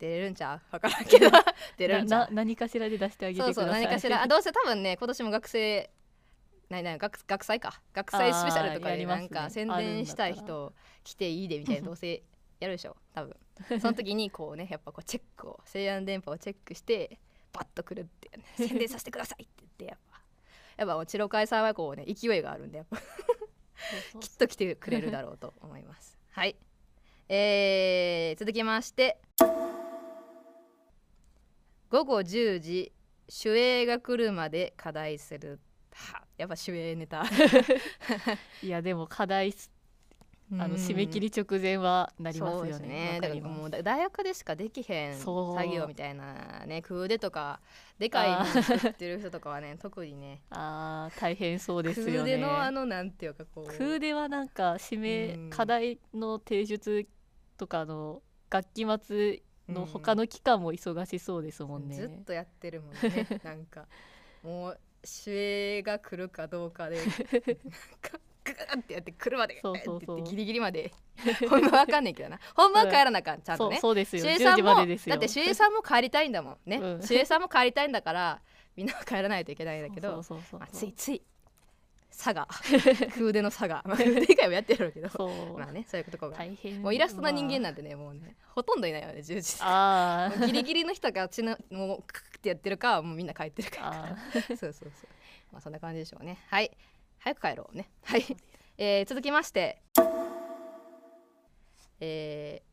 [0.00, 0.60] 出れるんちゃう？
[0.72, 1.30] 分からんけど。
[1.76, 2.28] 出れるんちゃう？
[2.34, 3.82] 何かしらで出してあげてそうください。
[3.82, 4.22] そう何かしら。
[4.22, 5.90] あどうせ多分ね今年も学生
[6.70, 7.80] ないない学学祭か。
[7.92, 10.72] 学祭スペシャルとかでなんか宣伝したい人
[11.04, 12.22] 来ていいでみたいな どうせ
[12.58, 13.36] やるでしょ多分。
[13.80, 17.18] その時にこうねやっぱこうチェックを西安電波をチェックして
[17.52, 18.44] バッと来るってね。
[18.56, 20.20] 宣伝させてくださいって言ってやっぱ。
[20.78, 22.96] やっぱチロカイさんはこうね勢いがあるんでやっぱ。
[22.96, 24.20] そう。
[24.20, 26.18] きっと来てくれるだろうと思います。
[26.30, 26.56] はい、
[27.28, 29.18] えー、続きまして
[31.90, 32.92] 午後10時
[33.28, 35.58] 主演が来るまで課題する。
[35.92, 37.24] はやっぱ主演ネタ。
[38.62, 39.72] いやでも課題す
[40.52, 42.88] あの締め切り直前はなりますよね。
[42.88, 43.18] ね。
[43.20, 45.34] だからもうだ大学でしかできへん作
[45.68, 47.60] 業みたいなね空手とか
[47.98, 52.36] でかいってる人とかはね特にねあー大変そうです空よね。
[52.36, 55.50] 手のあのなんていうかこう空手はなんか締め、うん。
[55.50, 57.06] 課題の提出
[57.56, 63.86] とかの学期末の他の期間も忙しそうですもんね、ずっとやってるもんねなんか。
[64.42, 70.22] もう主演が来るかどうかでなんかグーってやって来るまでそうそうそう。
[70.22, 70.92] ギリギリまで。
[71.48, 72.38] ほんまわかんねんけどな。
[72.54, 73.42] ほんまは帰らなあかん。
[73.42, 73.78] ちゃんとね。
[73.80, 74.24] そうですよ。
[74.24, 77.02] 10時主演さんもだって主演さんも帰りたいんだもんね、うん。
[77.02, 78.40] 主演さんも帰りたいんだから
[78.76, 80.22] みんなは帰らないといけないんだけど
[80.72, 81.22] ついつい
[82.10, 82.46] 差が
[83.16, 85.08] 空手の差が、まあ、 空手以外もやってるけど。
[85.08, 85.58] そう。
[85.58, 94.90] まあねそういうとこが大変もうイラストの人間まなんてねもうねほとんどいないよね10時あ ギリギリの人がちなもうククってやってるかはもうみんな帰ってるからあそうそうそう。
[95.52, 96.38] まあそんな感じでしょうね。
[96.48, 96.70] はい。
[97.18, 97.90] 早く帰ろうね。
[98.04, 98.24] はい、
[98.78, 99.82] えー続きまして。
[102.00, 102.70] えー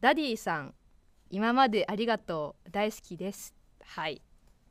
[0.00, 0.74] ダディさん
[1.28, 2.70] 今までありがとう。
[2.70, 3.54] 大好きです。
[3.82, 4.22] はい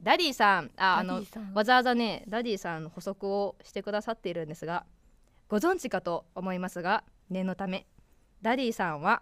[0.02, 4.86] ダディさんああのわざわざねダディさんの補足をしてくださっているんですが
[5.50, 7.86] ご存知かと思いますが念のため
[8.42, 9.22] ダディさんは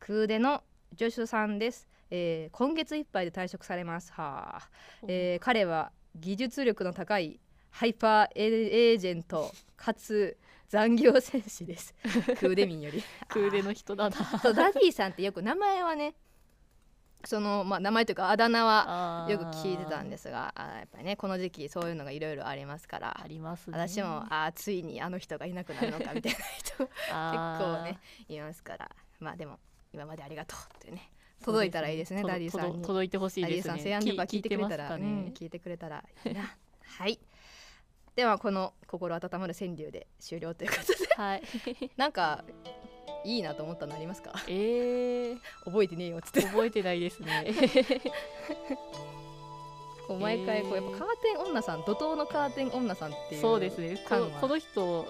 [0.00, 0.62] 空手の
[0.96, 4.12] 助手さんです、えー今月いっぱいで退職されます。
[4.12, 4.68] はあ、
[5.08, 10.36] えー彼は技術力の高いハイパーエージェントかつ
[10.68, 11.94] 残業戦士です。
[12.40, 13.02] 空手民より。
[13.28, 14.16] 空手の人だな。
[14.42, 16.14] ダディさんってよく名前はね
[17.24, 23.78] その、まあ、名前というかあだ名はよく聞いてたんですがあーやっぱりねこの時期そういうのがいろいろありますからありますね。
[23.78, 29.58] 私もあーついにあの人がいなくなるのかみたいな人 結構ねいますからまあでも
[29.92, 31.10] 今までありがとうってね
[31.44, 32.66] 届いたらいいですねそうダディさんに。
[32.72, 36.42] 届届いてほしいダディですねさんセイアンデンパ聞いてくれたらねうん聞いてくれたらいいな。
[36.98, 37.18] はい。
[38.16, 41.14] ではこの心温まる川柳で終了ということで。
[41.16, 41.42] はい。
[41.96, 42.44] なんか
[43.24, 44.32] いいなと思ったのありますか？
[44.48, 46.42] えー、覚えてねえよっつって。
[46.42, 47.44] 覚えてないですね。
[50.06, 53.98] こう毎回こうやっぱカーテン女さん怒涛のカーテン女さんっていうそうですね。
[54.40, 55.06] この人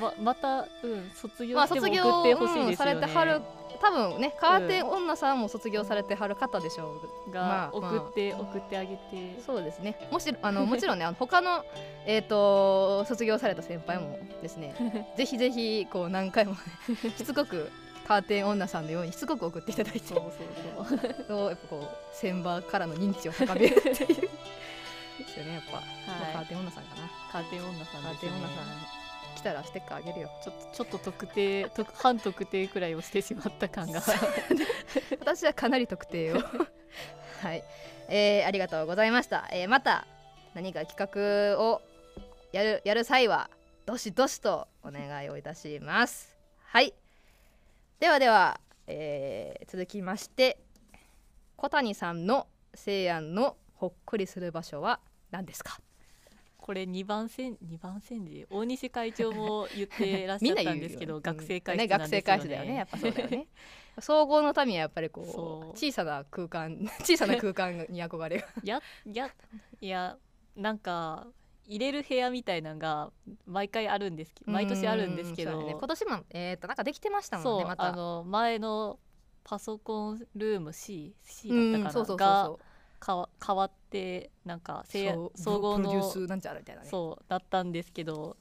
[0.00, 3.40] ままた、うん、卒業まあして送ってほしいですよね、うんされてはる
[3.80, 9.40] 多分ねカーテン女さんも卒業されてはる方でしょうが、まあ送って、送ってあげて。
[9.44, 9.98] そうですね。
[10.10, 11.64] もしあの もちろんねあの他の
[12.06, 14.74] えっ、と卒業された先輩もですね
[15.16, 16.58] ぜひぜひこう何回もね
[17.16, 17.70] しつこく
[18.06, 19.98] カーテン女さんのようにしつこく送っていただいて。
[20.00, 21.26] そうそうそう。
[21.26, 23.96] そうやっぱこう先場からの認知を高めるっていう。
[23.96, 25.82] ですよねやっぱ、は
[26.30, 26.32] い。
[26.34, 27.10] カーテン女さんかな。
[27.32, 28.96] カーテン女さんカーテン女さん。
[29.02, 29.05] 来
[29.46, 30.30] たらステッカーあげるよ。
[30.42, 34.02] ちょっとちょっと特定特反特定くらいをしてしまった感が。
[35.20, 36.36] 私はかなり特定を。
[37.42, 37.62] はい、
[38.08, 40.06] えーありがとうございました、えーまた
[40.54, 40.96] 何か企
[41.54, 41.82] 画を
[42.52, 43.50] やるやる際は
[43.84, 46.34] どしどしとお願いをいたします。
[46.64, 46.94] はい。
[48.00, 50.58] ではでは、えー続きまして
[51.56, 55.78] 小谷さんの西安のほっこりする場所は何ですか？
[56.66, 61.20] これ2番線二番線時大西会長も言ってらっしゃったんですけどよ。
[61.20, 61.98] 学生会ね室ね。
[61.98, 63.46] 学生会室だよねやっぱそうだよね。
[64.00, 65.68] 総合の民はやっぱりこそう。
[65.68, 66.76] う小さな空間
[67.06, 68.48] 小さな空間に憧れが。
[68.64, 69.30] やや
[69.80, 70.18] いや
[70.56, 71.28] なんか
[71.66, 73.12] 入れる部屋みたいなのが
[73.46, 75.62] 毎回あるんですけど毎年あるんですけど。
[75.62, 75.76] ね。
[75.78, 77.84] 今年もえっ、となんかできてましたもんそうねまた。
[77.84, 78.98] あの前の
[79.44, 82.65] パソコンルーム C, C うんだったかな、がそう
[83.06, 86.88] かわ変わってなんか総合プロデューのスなんちゃらみたいなね。
[86.88, 88.36] そうだったんですけど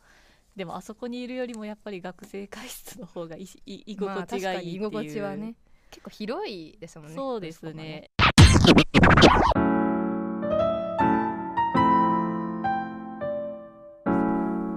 [0.55, 5.55] でもあそこにいるよりもやっぱり学生会室の方がいいい居まあ心地がいいっていう、確かに居心地はね
[5.91, 7.15] 結構広いですもんね。
[7.15, 8.09] そうですね。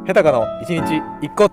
[0.06, 1.48] ヘタカの一日一骨。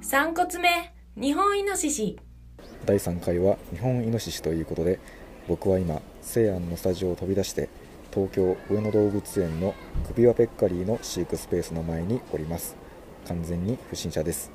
[0.00, 2.16] 散骨目日本イノシシ
[2.88, 4.98] 第3回は日本イノシシということで
[5.46, 7.68] 僕は今西安のスタジオを飛び出して
[8.14, 9.74] 東京上野動物園の
[10.06, 12.76] 首輪ペッカリーの飼育スペースの前におります。
[13.26, 14.50] 完全に不審者です。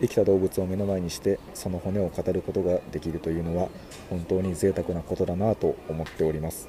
[0.00, 3.68] 生きた動物を目の前にしてその骨を語ることができるというのは
[4.08, 6.68] 本当に贅沢なことだなと思っております。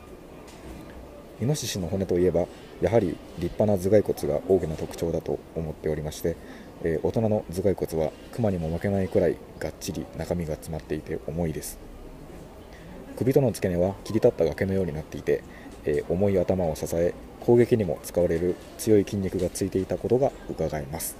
[1.42, 2.46] イノシシの骨といえば
[2.82, 6.38] やはり立派な頭蓋骨が大きな特徴だと思っておりまして、
[6.84, 11.78] えー大人の頭蓋骨はクマにも負けないくらいがっちり中身が詰まっていて重いです。
[13.18, 15.44] 首との付け根は切り立った崖のようになっていて、
[15.86, 21.16] えー重い頭を支え攻撃にも使われる強い筋肉がついていたことが伺えます。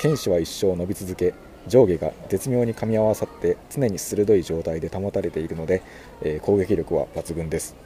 [0.00, 1.34] 剣士は一生伸び続け
[1.68, 5.82] 上下が絶妙に噛み合わさって常に鋭い状態で保たれているので、
[6.22, 7.76] えー攻撃力は抜群です。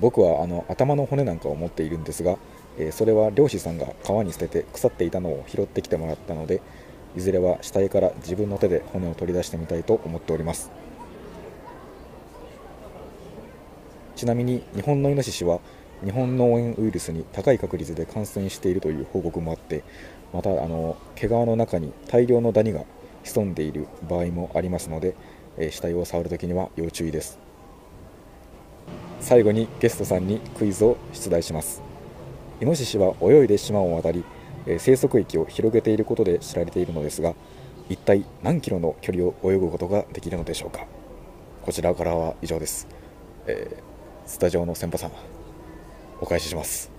[0.00, 2.38] 僕はあの頭の骨なんかを持っているんですが、
[2.78, 6.62] えそれは漁師さんが川に捨てて腐っていたのを拾ってきてもらったので
[7.16, 10.70] いずれは死体から自分の手で骨を取り出してみたいと思っております。
[14.14, 15.60] ちなみに日本のイノシシは
[16.04, 19.84] 日本脳炎ウイルスに高い確率で感染しているという報告もあって
[20.32, 22.84] またあの毛皮の中に大量のダニが
[23.24, 25.14] 潜んでいる場合もありますので、
[25.56, 27.38] え死体を触るときには要注意です。
[29.20, 31.87] 最後にゲストさんにクイズを出題します。
[32.60, 34.24] イノシシは泳いで島を渡り、
[34.66, 37.34] えー生息域を広げていることで知られているのですが
[37.88, 40.86] 一体何キロの距離を泳ぐことができるのでしょうか。
[41.62, 42.86] こちらからは以上です、
[43.46, 43.88] えー
[44.28, 45.12] スタジオの先輩さん
[46.20, 46.90] お返しします。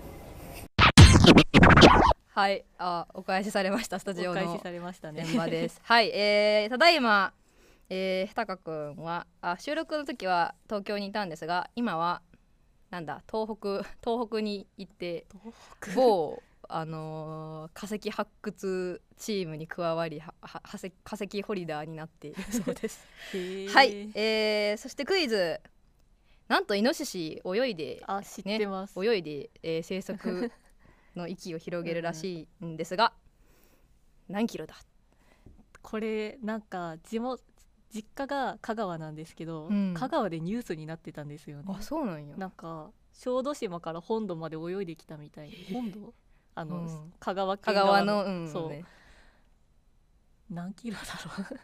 [2.32, 5.22] はいあお返しされましたスタジオのお返しされましたね。
[5.24, 5.80] 現場です。
[5.84, 7.32] はいえー、ただいま
[7.92, 12.22] えー、ひたかくんはあ収録の時は東京にいたんですが今は
[12.90, 15.26] なんだ東北 東北に行って
[15.94, 22.28] 某あのー化石発掘チームに加わりはは化石化石ホリダーになって。
[22.28, 23.06] いるそうです。
[23.74, 25.60] はい、えー、そしてクイズ。
[26.48, 30.50] なんとイノシシ泳いであ知ってます、泳いで、えー、生息
[31.14, 33.12] の域を広げるらしいんですが
[34.28, 34.74] 何キロだ？
[35.80, 37.40] これなんか地元
[37.92, 39.94] 実家が香川なんですけど、うん。
[39.94, 41.64] 香川でニュースになってたんですよね。
[41.76, 42.36] あそうなんや。
[42.36, 46.14] なんか小豆島から本土まで泳いできたみたい本土？
[46.54, 47.12] あの、うん。
[47.18, 48.84] 香川香県川の、うん、そう、ね。
[50.48, 51.60] 何キロだろう？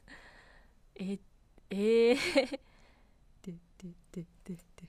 [0.98, 1.18] え
[1.70, 2.16] えー、
[3.42, 4.88] ででででで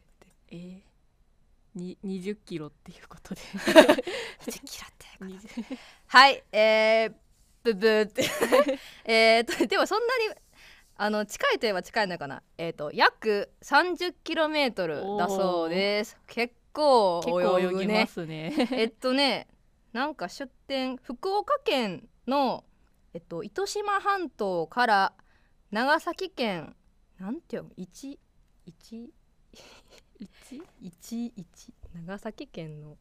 [0.49, 0.81] えー、
[1.75, 3.41] に20キロっていうことで。
[3.41, 7.13] 10キロって20はいえー、
[7.63, 8.23] ブブーって。
[9.05, 10.46] えーとでもそんなに
[10.99, 12.41] あの近いといえば近いのかな。
[12.57, 16.17] えっ、と約 30km だそうです。
[16.25, 18.01] 結構結構泳ぎ泳ぐね。
[18.01, 18.53] ますね。
[18.71, 19.47] えっとね
[19.93, 22.63] なんか出店福岡県の、
[23.13, 25.13] えっと、糸島半島から
[25.71, 26.75] 長崎県
[27.19, 28.19] なんていうの一
[28.65, 29.13] 一
[30.19, 30.63] 一？
[30.81, 32.97] 一一長崎県の。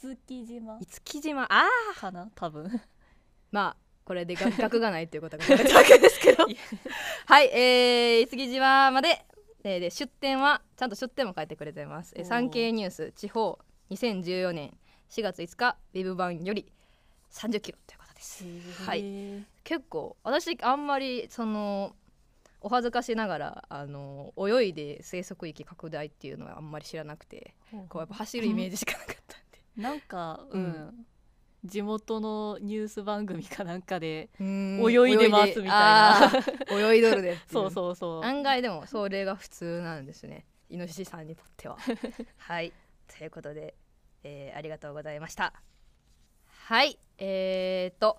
[0.00, 0.78] 五木島。
[0.78, 1.42] 五木島。
[1.52, 2.30] ああかな？
[2.34, 2.80] 多分。
[3.50, 6.46] まあこれでが額がないということがバレたわけですけど。
[7.26, 9.26] はいえー、五木島まで,、
[9.64, 13.58] えーで出店はちゃんと出店も書いてくれてます、産経ニュース地方
[13.90, 14.74] 2014年
[15.10, 16.72] 4月5日ウェブ版より
[17.30, 18.44] 30キロということです。
[18.86, 19.40] はい。
[19.40, 19.44] い。
[19.62, 21.94] 結構私あんまりその
[22.62, 27.54] お恥ずかしながらあの泳いで生息域拡大っていうのはあんまり知らなくて
[27.90, 29.58] こうやっぱ走るイメージしかなかったんで。
[29.76, 31.06] なんか、ううんん
[31.64, 34.80] 地元のニュース番組かなんかでうん。
[34.88, 36.30] 泳いでますみた
[36.70, 36.90] いな。
[36.90, 38.24] 泳いどるで そうそうそう。
[38.24, 40.46] 案外でもそれが普通なんですね。
[40.70, 41.76] イノシシさんにとっては。
[42.38, 42.72] はい。
[43.18, 43.74] ということで、
[44.22, 45.52] えーありがとうございました。
[46.46, 46.98] はい。
[47.18, 48.18] えー、と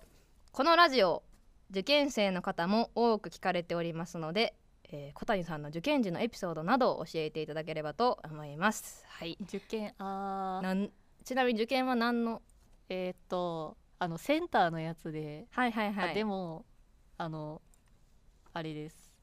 [0.52, 1.22] このラジオ
[1.70, 4.54] 受験生の方も多く聞かれておりますので、
[4.90, 9.06] えー小谷さんの受験時のエピソードなどを教えていただければと思います。
[9.08, 9.38] はい。
[9.40, 10.62] 受験あー。
[10.62, 10.90] なん
[11.24, 12.42] ちなみに受験は何の
[12.90, 16.10] えーっとあのセンターのやつで、はいはいはい。
[16.10, 16.64] あでも
[17.16, 17.62] あの
[18.52, 19.14] あれです。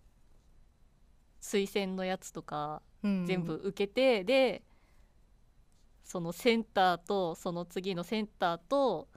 [1.41, 4.63] 推薦のやつとかうん全部受けて、で
[6.03, 9.09] そのセンターとその次のセンターと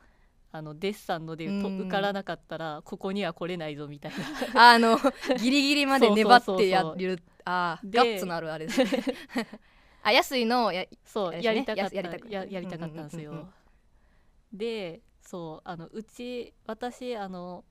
[0.51, 1.81] あのデッサンのでとうん。
[1.83, 4.13] 受からなかったらここには来れないぞみたい
[4.53, 4.73] な。
[4.73, 4.99] あの
[5.39, 6.99] ギリギリまで粘ってやそうそう。
[6.99, 8.91] るあーでガッツのあるあれですね。
[10.03, 11.47] あ安いのやそう、あれですね。
[11.47, 12.35] やりたかったややりたかった。
[12.35, 13.31] ややりたかったんですよ。
[13.31, 13.53] うんうんうん
[14.53, 17.65] でそうあのうち私あの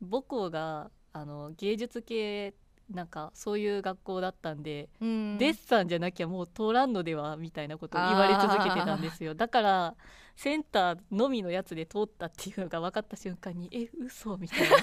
[0.00, 2.54] 母校があの芸術系
[2.90, 5.38] なんかそういう学校だったんで、うん。
[5.38, 9.34] デッサンじゃなきゃもう通らんのではみたいなことを言われ続けてたんですよ。
[9.34, 9.94] だから
[10.36, 14.76] センターのみのやつで通ったっていうのが分かった瞬間にえ嘘みたいな。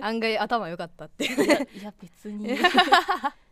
[0.06, 1.24] 案外頭良かったって。
[1.24, 2.48] いやいや別に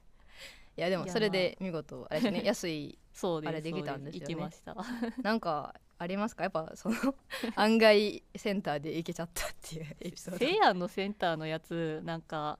[0.76, 4.34] いやでもそれで見事あれですね 安いそうですあれできたんですよね。
[4.34, 4.76] 行きました。
[5.22, 6.42] なんかありますか？
[6.42, 6.96] やっぱその
[7.54, 10.44] 案外センターで行けちゃったっていうエピソード。
[10.44, 12.58] 西安のセンターのやつなんか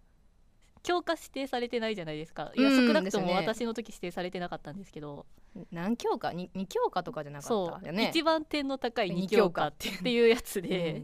[0.85, 2.53] 教科指定されてないじゃないですか。
[2.55, 5.27] いやうん少なくとも私の時指定されてなかったんですけど、
[5.73, 8.11] 何教科 2, 二教科とかじゃなかったよね。
[8.11, 11.03] 一番点の高い2二教科ってていうやつで、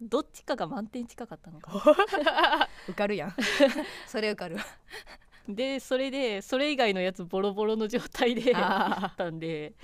[0.00, 0.08] うん。
[0.08, 1.72] どっちかが満点近かったのか
[2.24, 2.68] な。
[2.88, 3.34] 受かるやん。
[4.06, 4.62] それ受かるわ
[5.48, 9.74] でそれでそれ以外のやつボロボロの状態でああ ったんで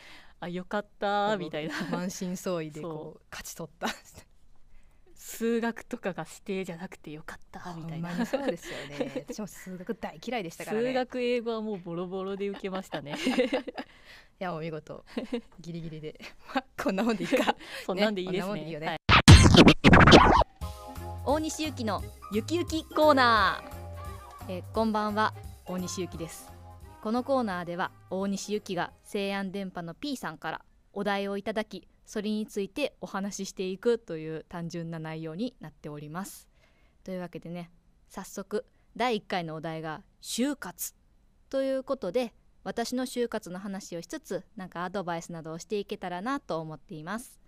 [0.41, 1.75] あよかったーみたいな。
[1.91, 3.21] 満身創痍でこそう。
[3.31, 3.89] 勝ち取った。
[5.15, 8.25] 数学とかが指定じゃなくてよかったみたいな。
[8.27, 8.77] そうですよ
[9.07, 9.25] ね。
[9.29, 10.81] 私も数学大嫌いでしたから。
[10.81, 13.17] ね数学英語はもうボロボロで受けましたね。
[14.39, 15.05] いやお見事。
[15.59, 16.21] ギリギリで。
[16.55, 17.57] まあこんなもんでいいか。
[17.85, 18.87] そんなんでいいですこんなもんでいいよね。
[18.87, 18.99] はい。
[21.25, 23.76] 大西ゆきのゆきゆきコーナー、
[24.49, 25.35] えこんばんは
[25.65, 26.53] 大西ゆきです。
[27.03, 36.49] このコーナーでは大西ゆきが西安電波の P さんからお題をいただきそれについてお話ししていくという単純な内容になっております。
[37.03, 37.73] というわけでね
[38.09, 40.95] 早速第1回のお題が就活。
[41.51, 42.33] ということで
[42.63, 47.41] 私の就活の話をしつつなんかアドバイスなどをしていけたらなと思っています。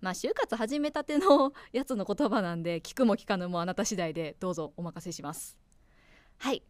[0.00, 5.61] まあ就活始めたてのやつの言葉なんで聞くも聞かぬもあなた次第でどうぞお任せします。
[6.42, 6.64] はい。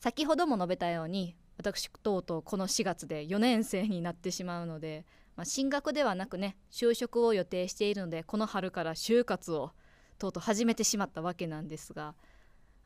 [0.00, 9.70] 先ほども述べたように私とうとうこの4月で4年生になってしまうので、まあ、進学ではなくね就職を予定しているのでこの春から就活を
[10.18, 12.16] とうとう始めてしまったわけなんですが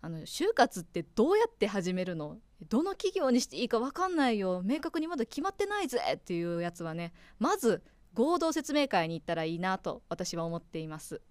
[0.02, 2.36] あの就活ってどうやって始めるの？
[2.68, 4.60] どの企業にしていいか分かんないよ。
[4.62, 7.82] 明確にまだ決まってないぜっていうやつはねまず
[8.12, 11.22] 合同説明会に行ったらいいなと私は思っています。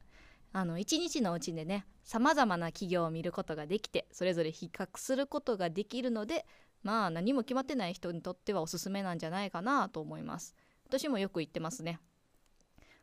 [0.54, 6.46] あの1日のうちでねさまざまな企業を見ることができてそれぞれ比較することができるので
[6.84, 10.56] まあ何も決まってない人にとってはおすすめなんじゃないかなと思います。
[10.86, 12.00] 私もよく行ってますね。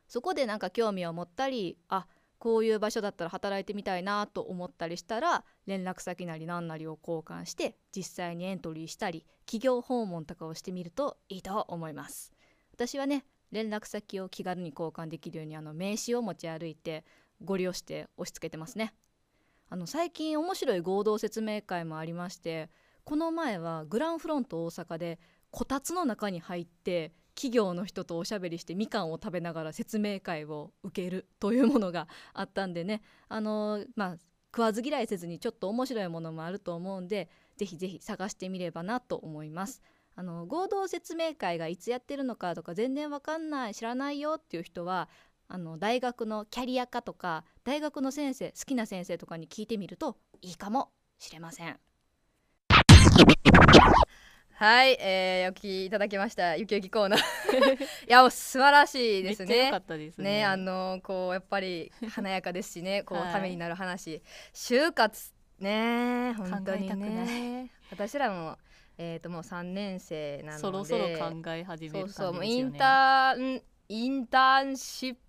[0.09, 2.07] そこでなんか興味を持ったりあ
[2.39, 12.33] こういう場所だったら働いてみたいなと思ったりしたら連絡先なり何なりを交換して実際にエントリーしたり企業訪問とかをしてみるといいと思います。
[12.73, 17.05] 私はね連絡先を気軽に交換できるようにあの名刺を持ち歩いて
[17.43, 18.95] ご利用して押し付けてますね。
[19.71, 22.71] あの最近面白い合同説明会もありまして
[23.05, 25.19] この前はグランフロント大阪で
[25.51, 33.03] こたつの中に入って企業の人とおしゃべりしてみかんを食べながら説明会を受けるというものがあったんでね。
[33.29, 34.17] あのまあ
[34.51, 39.83] 食わず嫌いせずにちょっと面白いものもあると思うんでぜひぜひ探してみればなと思います。
[40.17, 45.09] あの合同説明会がいつやってるのかとか全然わかんない知らないよっていう人は
[45.51, 51.79] あの大学のキャリア科とか大学の先生好きな先生とかに聞いてみるといいかもしれません。
[54.53, 57.21] はい、えー、お聞きいただきましたゆきゆきコーナー。
[57.79, 57.79] い
[58.09, 59.71] や素晴らしいですね。
[59.71, 60.13] ね。
[60.19, 64.21] ねあのこうやっぱり華やかですしね こう、はいためになる話。
[64.53, 67.71] 就活ね本当にね。
[67.91, 68.59] 私らも
[68.99, 70.59] えっ、ともう3年生なので。
[70.59, 72.09] そろそろ考え始める感じですよね。
[72.09, 75.21] そうそうもうインターンインターンシップ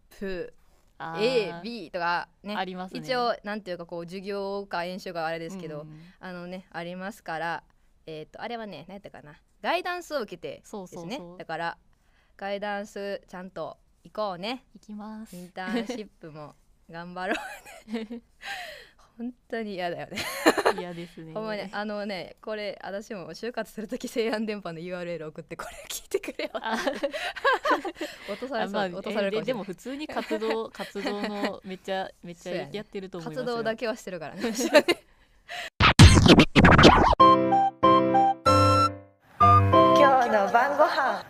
[0.97, 1.61] あー。
[1.61, 2.55] AB とかね。
[2.55, 2.99] ありますね。
[2.99, 5.99] 一応なんていうかこう授業か演習かあれですけど、うん。
[6.19, 7.63] あのねありますから
[8.05, 9.33] えっ、とあれはね何やったかな。
[9.61, 11.77] ガイダンスを受けてそうですねだから
[12.37, 14.65] ガイダンスちゃんと行こうね。
[14.73, 15.35] 行きます。
[15.35, 16.55] インターンシップも
[16.89, 17.35] 頑張ろ
[17.87, 18.21] うね
[19.19, 20.17] 本当に嫌だよね。
[20.79, 21.33] 嫌ですね。
[21.33, 26.51] ほんまにあのねこれ私も就活する時西安電波の URL 送ってこれ聞いてくれよ。
[26.53, 26.77] あ。
[28.31, 34.41] 落とされそう、あまあ落とされるででも普通に活動 活動のめっちゃめっちゃやってると思います活よ動だけはしてるからね。
[39.97, 41.25] 今日の晩ご飯。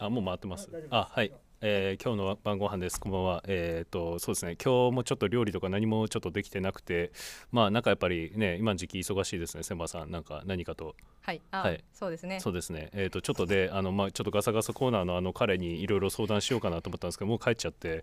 [0.00, 0.70] あ、もう回ってます。
[0.88, 1.30] あ、はい。
[1.64, 2.98] えー今日の晩ご飯です。
[2.98, 3.44] こんばんは。
[3.46, 4.56] えっ、とそうですね。
[4.56, 7.12] 今日もちょっと料理とか何もちょっとできてなくて、
[7.52, 9.62] まあなんかやっぱりね、今の時期忙しいですね。
[9.62, 10.96] 千葉さんなんか何かと。
[11.20, 12.90] はいあ、はいそうですねそうですね。
[12.94, 18.02] えっ、とちょっとであのまあちょっとガサガサコーナーのあの彼にいろいろ相談しようかなと思ったんですけど、もう帰っちゃって、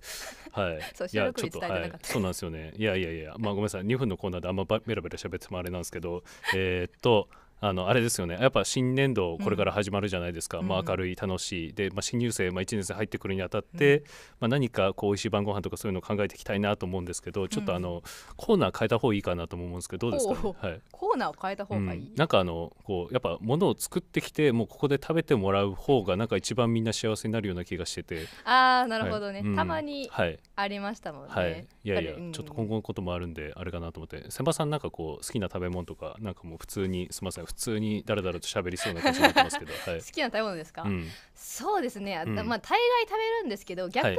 [0.53, 0.80] はい。
[0.95, 1.91] そういやちょっとはい。
[2.03, 2.74] そうなんですよね。
[2.78, 3.82] いやいやいや、まあごめんなさい。
[3.82, 6.24] 2分のコーナーであんまばベラベラ喋ってもあれなんですけど、
[6.55, 7.28] えーっと。
[7.62, 8.38] あのあれですよね。
[8.39, 10.68] やっぱ新年度これから始まるじゃないですか、うん。
[10.68, 11.74] まあ、明るい楽しい。
[11.74, 14.03] で、まあ、新入生、まあ、1年生入ってくるにあたって、
[14.39, 18.01] まあ、何かこう美味しい晩ご飯とかそういうのを考えていきたいなと思うんですけどちょっとあの、
[18.38, 20.82] コーナー変えた方がいいかなとも思うんですけどどうですか、ねはい。
[20.91, 28.28] コーナーを変えた方がいい、うん、なんかあのこうやっぱ物を作ってきてもうここで食べてもらう方がなんか一番みんな幸せになるような気がしてて。
[28.45, 29.49] ああなるほどね、はい。
[29.49, 29.55] うん。
[29.55, 34.30] たまにはいありましたもんね、はい、いやいやちょっと今後のこともあるんであれかなと思って。
[34.30, 39.73] 千葉さんなんかこう好きな食べ物とかなんかもう普通にすみません普通にだらだらと喋りそうな感じになってますけど。
[39.91, 40.01] はい。
[40.01, 42.35] 好、きな食べ物ですか、うん、そうですね、あうん。
[42.35, 42.59] まあ大概
[43.07, 44.11] 食べるんですけど逆う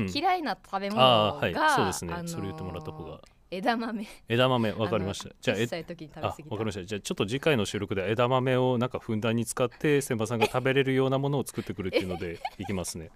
[0.00, 0.06] ん。
[0.06, 1.54] に嫌いな食べ物が、はい。
[1.54, 3.20] そうですね、あのーそれ言ってもらった方が。
[3.50, 4.06] 枝豆。
[4.28, 5.34] 枝豆わかりました。
[5.40, 6.50] じゃあえ小さい時に食べあ過ぎた。
[6.50, 6.84] わかりました。
[6.84, 13.10] じゃあちょっと次回の収録で枝豆をなんかふんだんに使って千葉さんが食べれるようなものを作ってくるっていうので いきますね。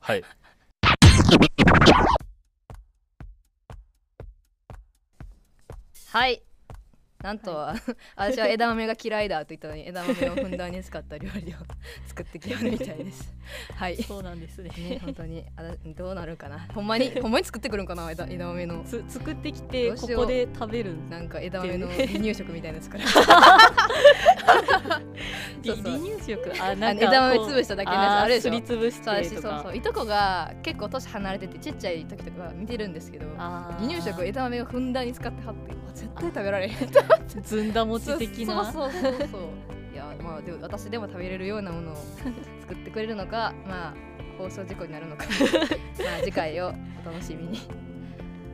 [0.00, 0.24] はい。
[6.12, 6.45] はい
[7.22, 7.50] なんと、
[8.14, 11.56] 私は枝豆が嫌いだと言ったのに枝豆をふんだんに使った料理を
[12.06, 13.34] 作ってきよるみたいです。
[13.74, 14.02] はい。
[14.02, 14.70] そうなんですね。
[14.70, 15.44] ね本当に。
[15.56, 15.62] あ
[15.96, 16.66] どうなるかな。
[16.74, 18.84] ほんまにほんまに作ってくるんかな枝枝豆の。
[18.84, 23.04] つ作ってきてここで食べるなんか枝豆の離乳食みたいなやつから。
[23.06, 23.22] 離
[25.64, 25.84] そうそう。
[25.84, 26.62] 離乳食？
[26.62, 28.50] ああなん枝豆潰しただけのやつあるでしょ。
[28.50, 29.76] すりつぶしそう私てとかそうそう。
[29.76, 36.88] いとこが結構年離れててちっちゃい時とか見てるんですけど離乳食枝豆をふんだんに使ってはって絶対食べられへん
[37.42, 38.72] ずんだ餅的な。
[38.72, 39.40] そうそうそうそう
[39.92, 41.96] いやまあでも私でも食べれるようなものを
[42.60, 43.94] 作ってくれるのかまあ
[44.38, 45.24] 放送事故になるのか。
[45.98, 47.86] まあ次回をお楽しみに。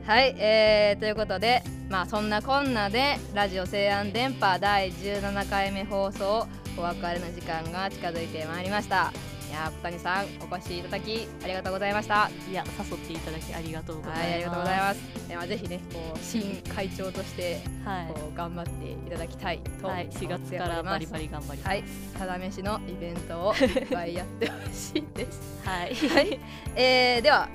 [0.06, 9.12] はい、えー、ということでまあそんなこんなでラジオ西安電波第17回目放送お別れの時間が近づいてまいりました
[9.52, 12.30] いやー小谷さんお越しいただきありがとうございました。
[12.50, 14.22] いや誘っていただきありがとうございます。
[14.22, 15.28] はいありがとうございます。
[15.28, 21.68] ではぜひねこう新会長としてはこう頑張っていただきたいとい、はい、4月からバリバリ頑張ります。
[21.68, 21.84] はい、
[22.18, 25.60] ただ飯のイベントをいっぱいやってほしいです。
[25.66, 26.40] はい、はい、
[26.74, 27.46] えー、では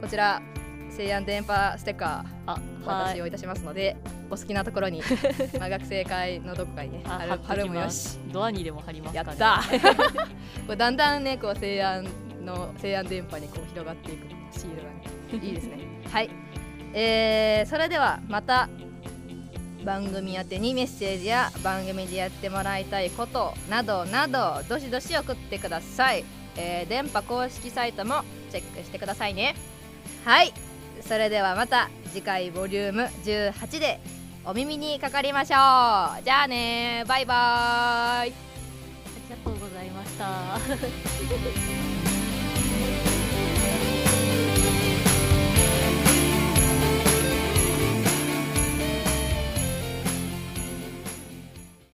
[0.00, 0.40] こちら
[0.96, 3.96] 西安電波ステッカあーお渡しをいたしますので、
[4.30, 5.02] お好きなところに、
[5.58, 8.18] まあ学生会のどこかにねあ貼る貼るもよし。
[8.30, 9.28] ドアにでも貼りますかね。
[9.28, 10.26] やったー。
[10.66, 12.06] これだんだんねこう西安
[12.44, 15.78] の西安電波にこう広がっていくシールがねいいですね。
[16.12, 16.30] はい、
[16.92, 18.68] えー、それではまた
[19.84, 26.24] 番組宛てにメッセージや番組でやってもらいたいことなどなどどしどし送ってください、
[26.56, 29.54] えー電波公式サイトもチェックしてくださいね。
[30.24, 30.52] はい
[31.06, 34.00] それではまた次回ボリューム18で
[34.44, 36.24] お耳にかかりましょう。
[36.24, 38.30] じゃあねバイバーイ。
[38.30, 38.34] あり
[39.30, 41.92] がとうございました。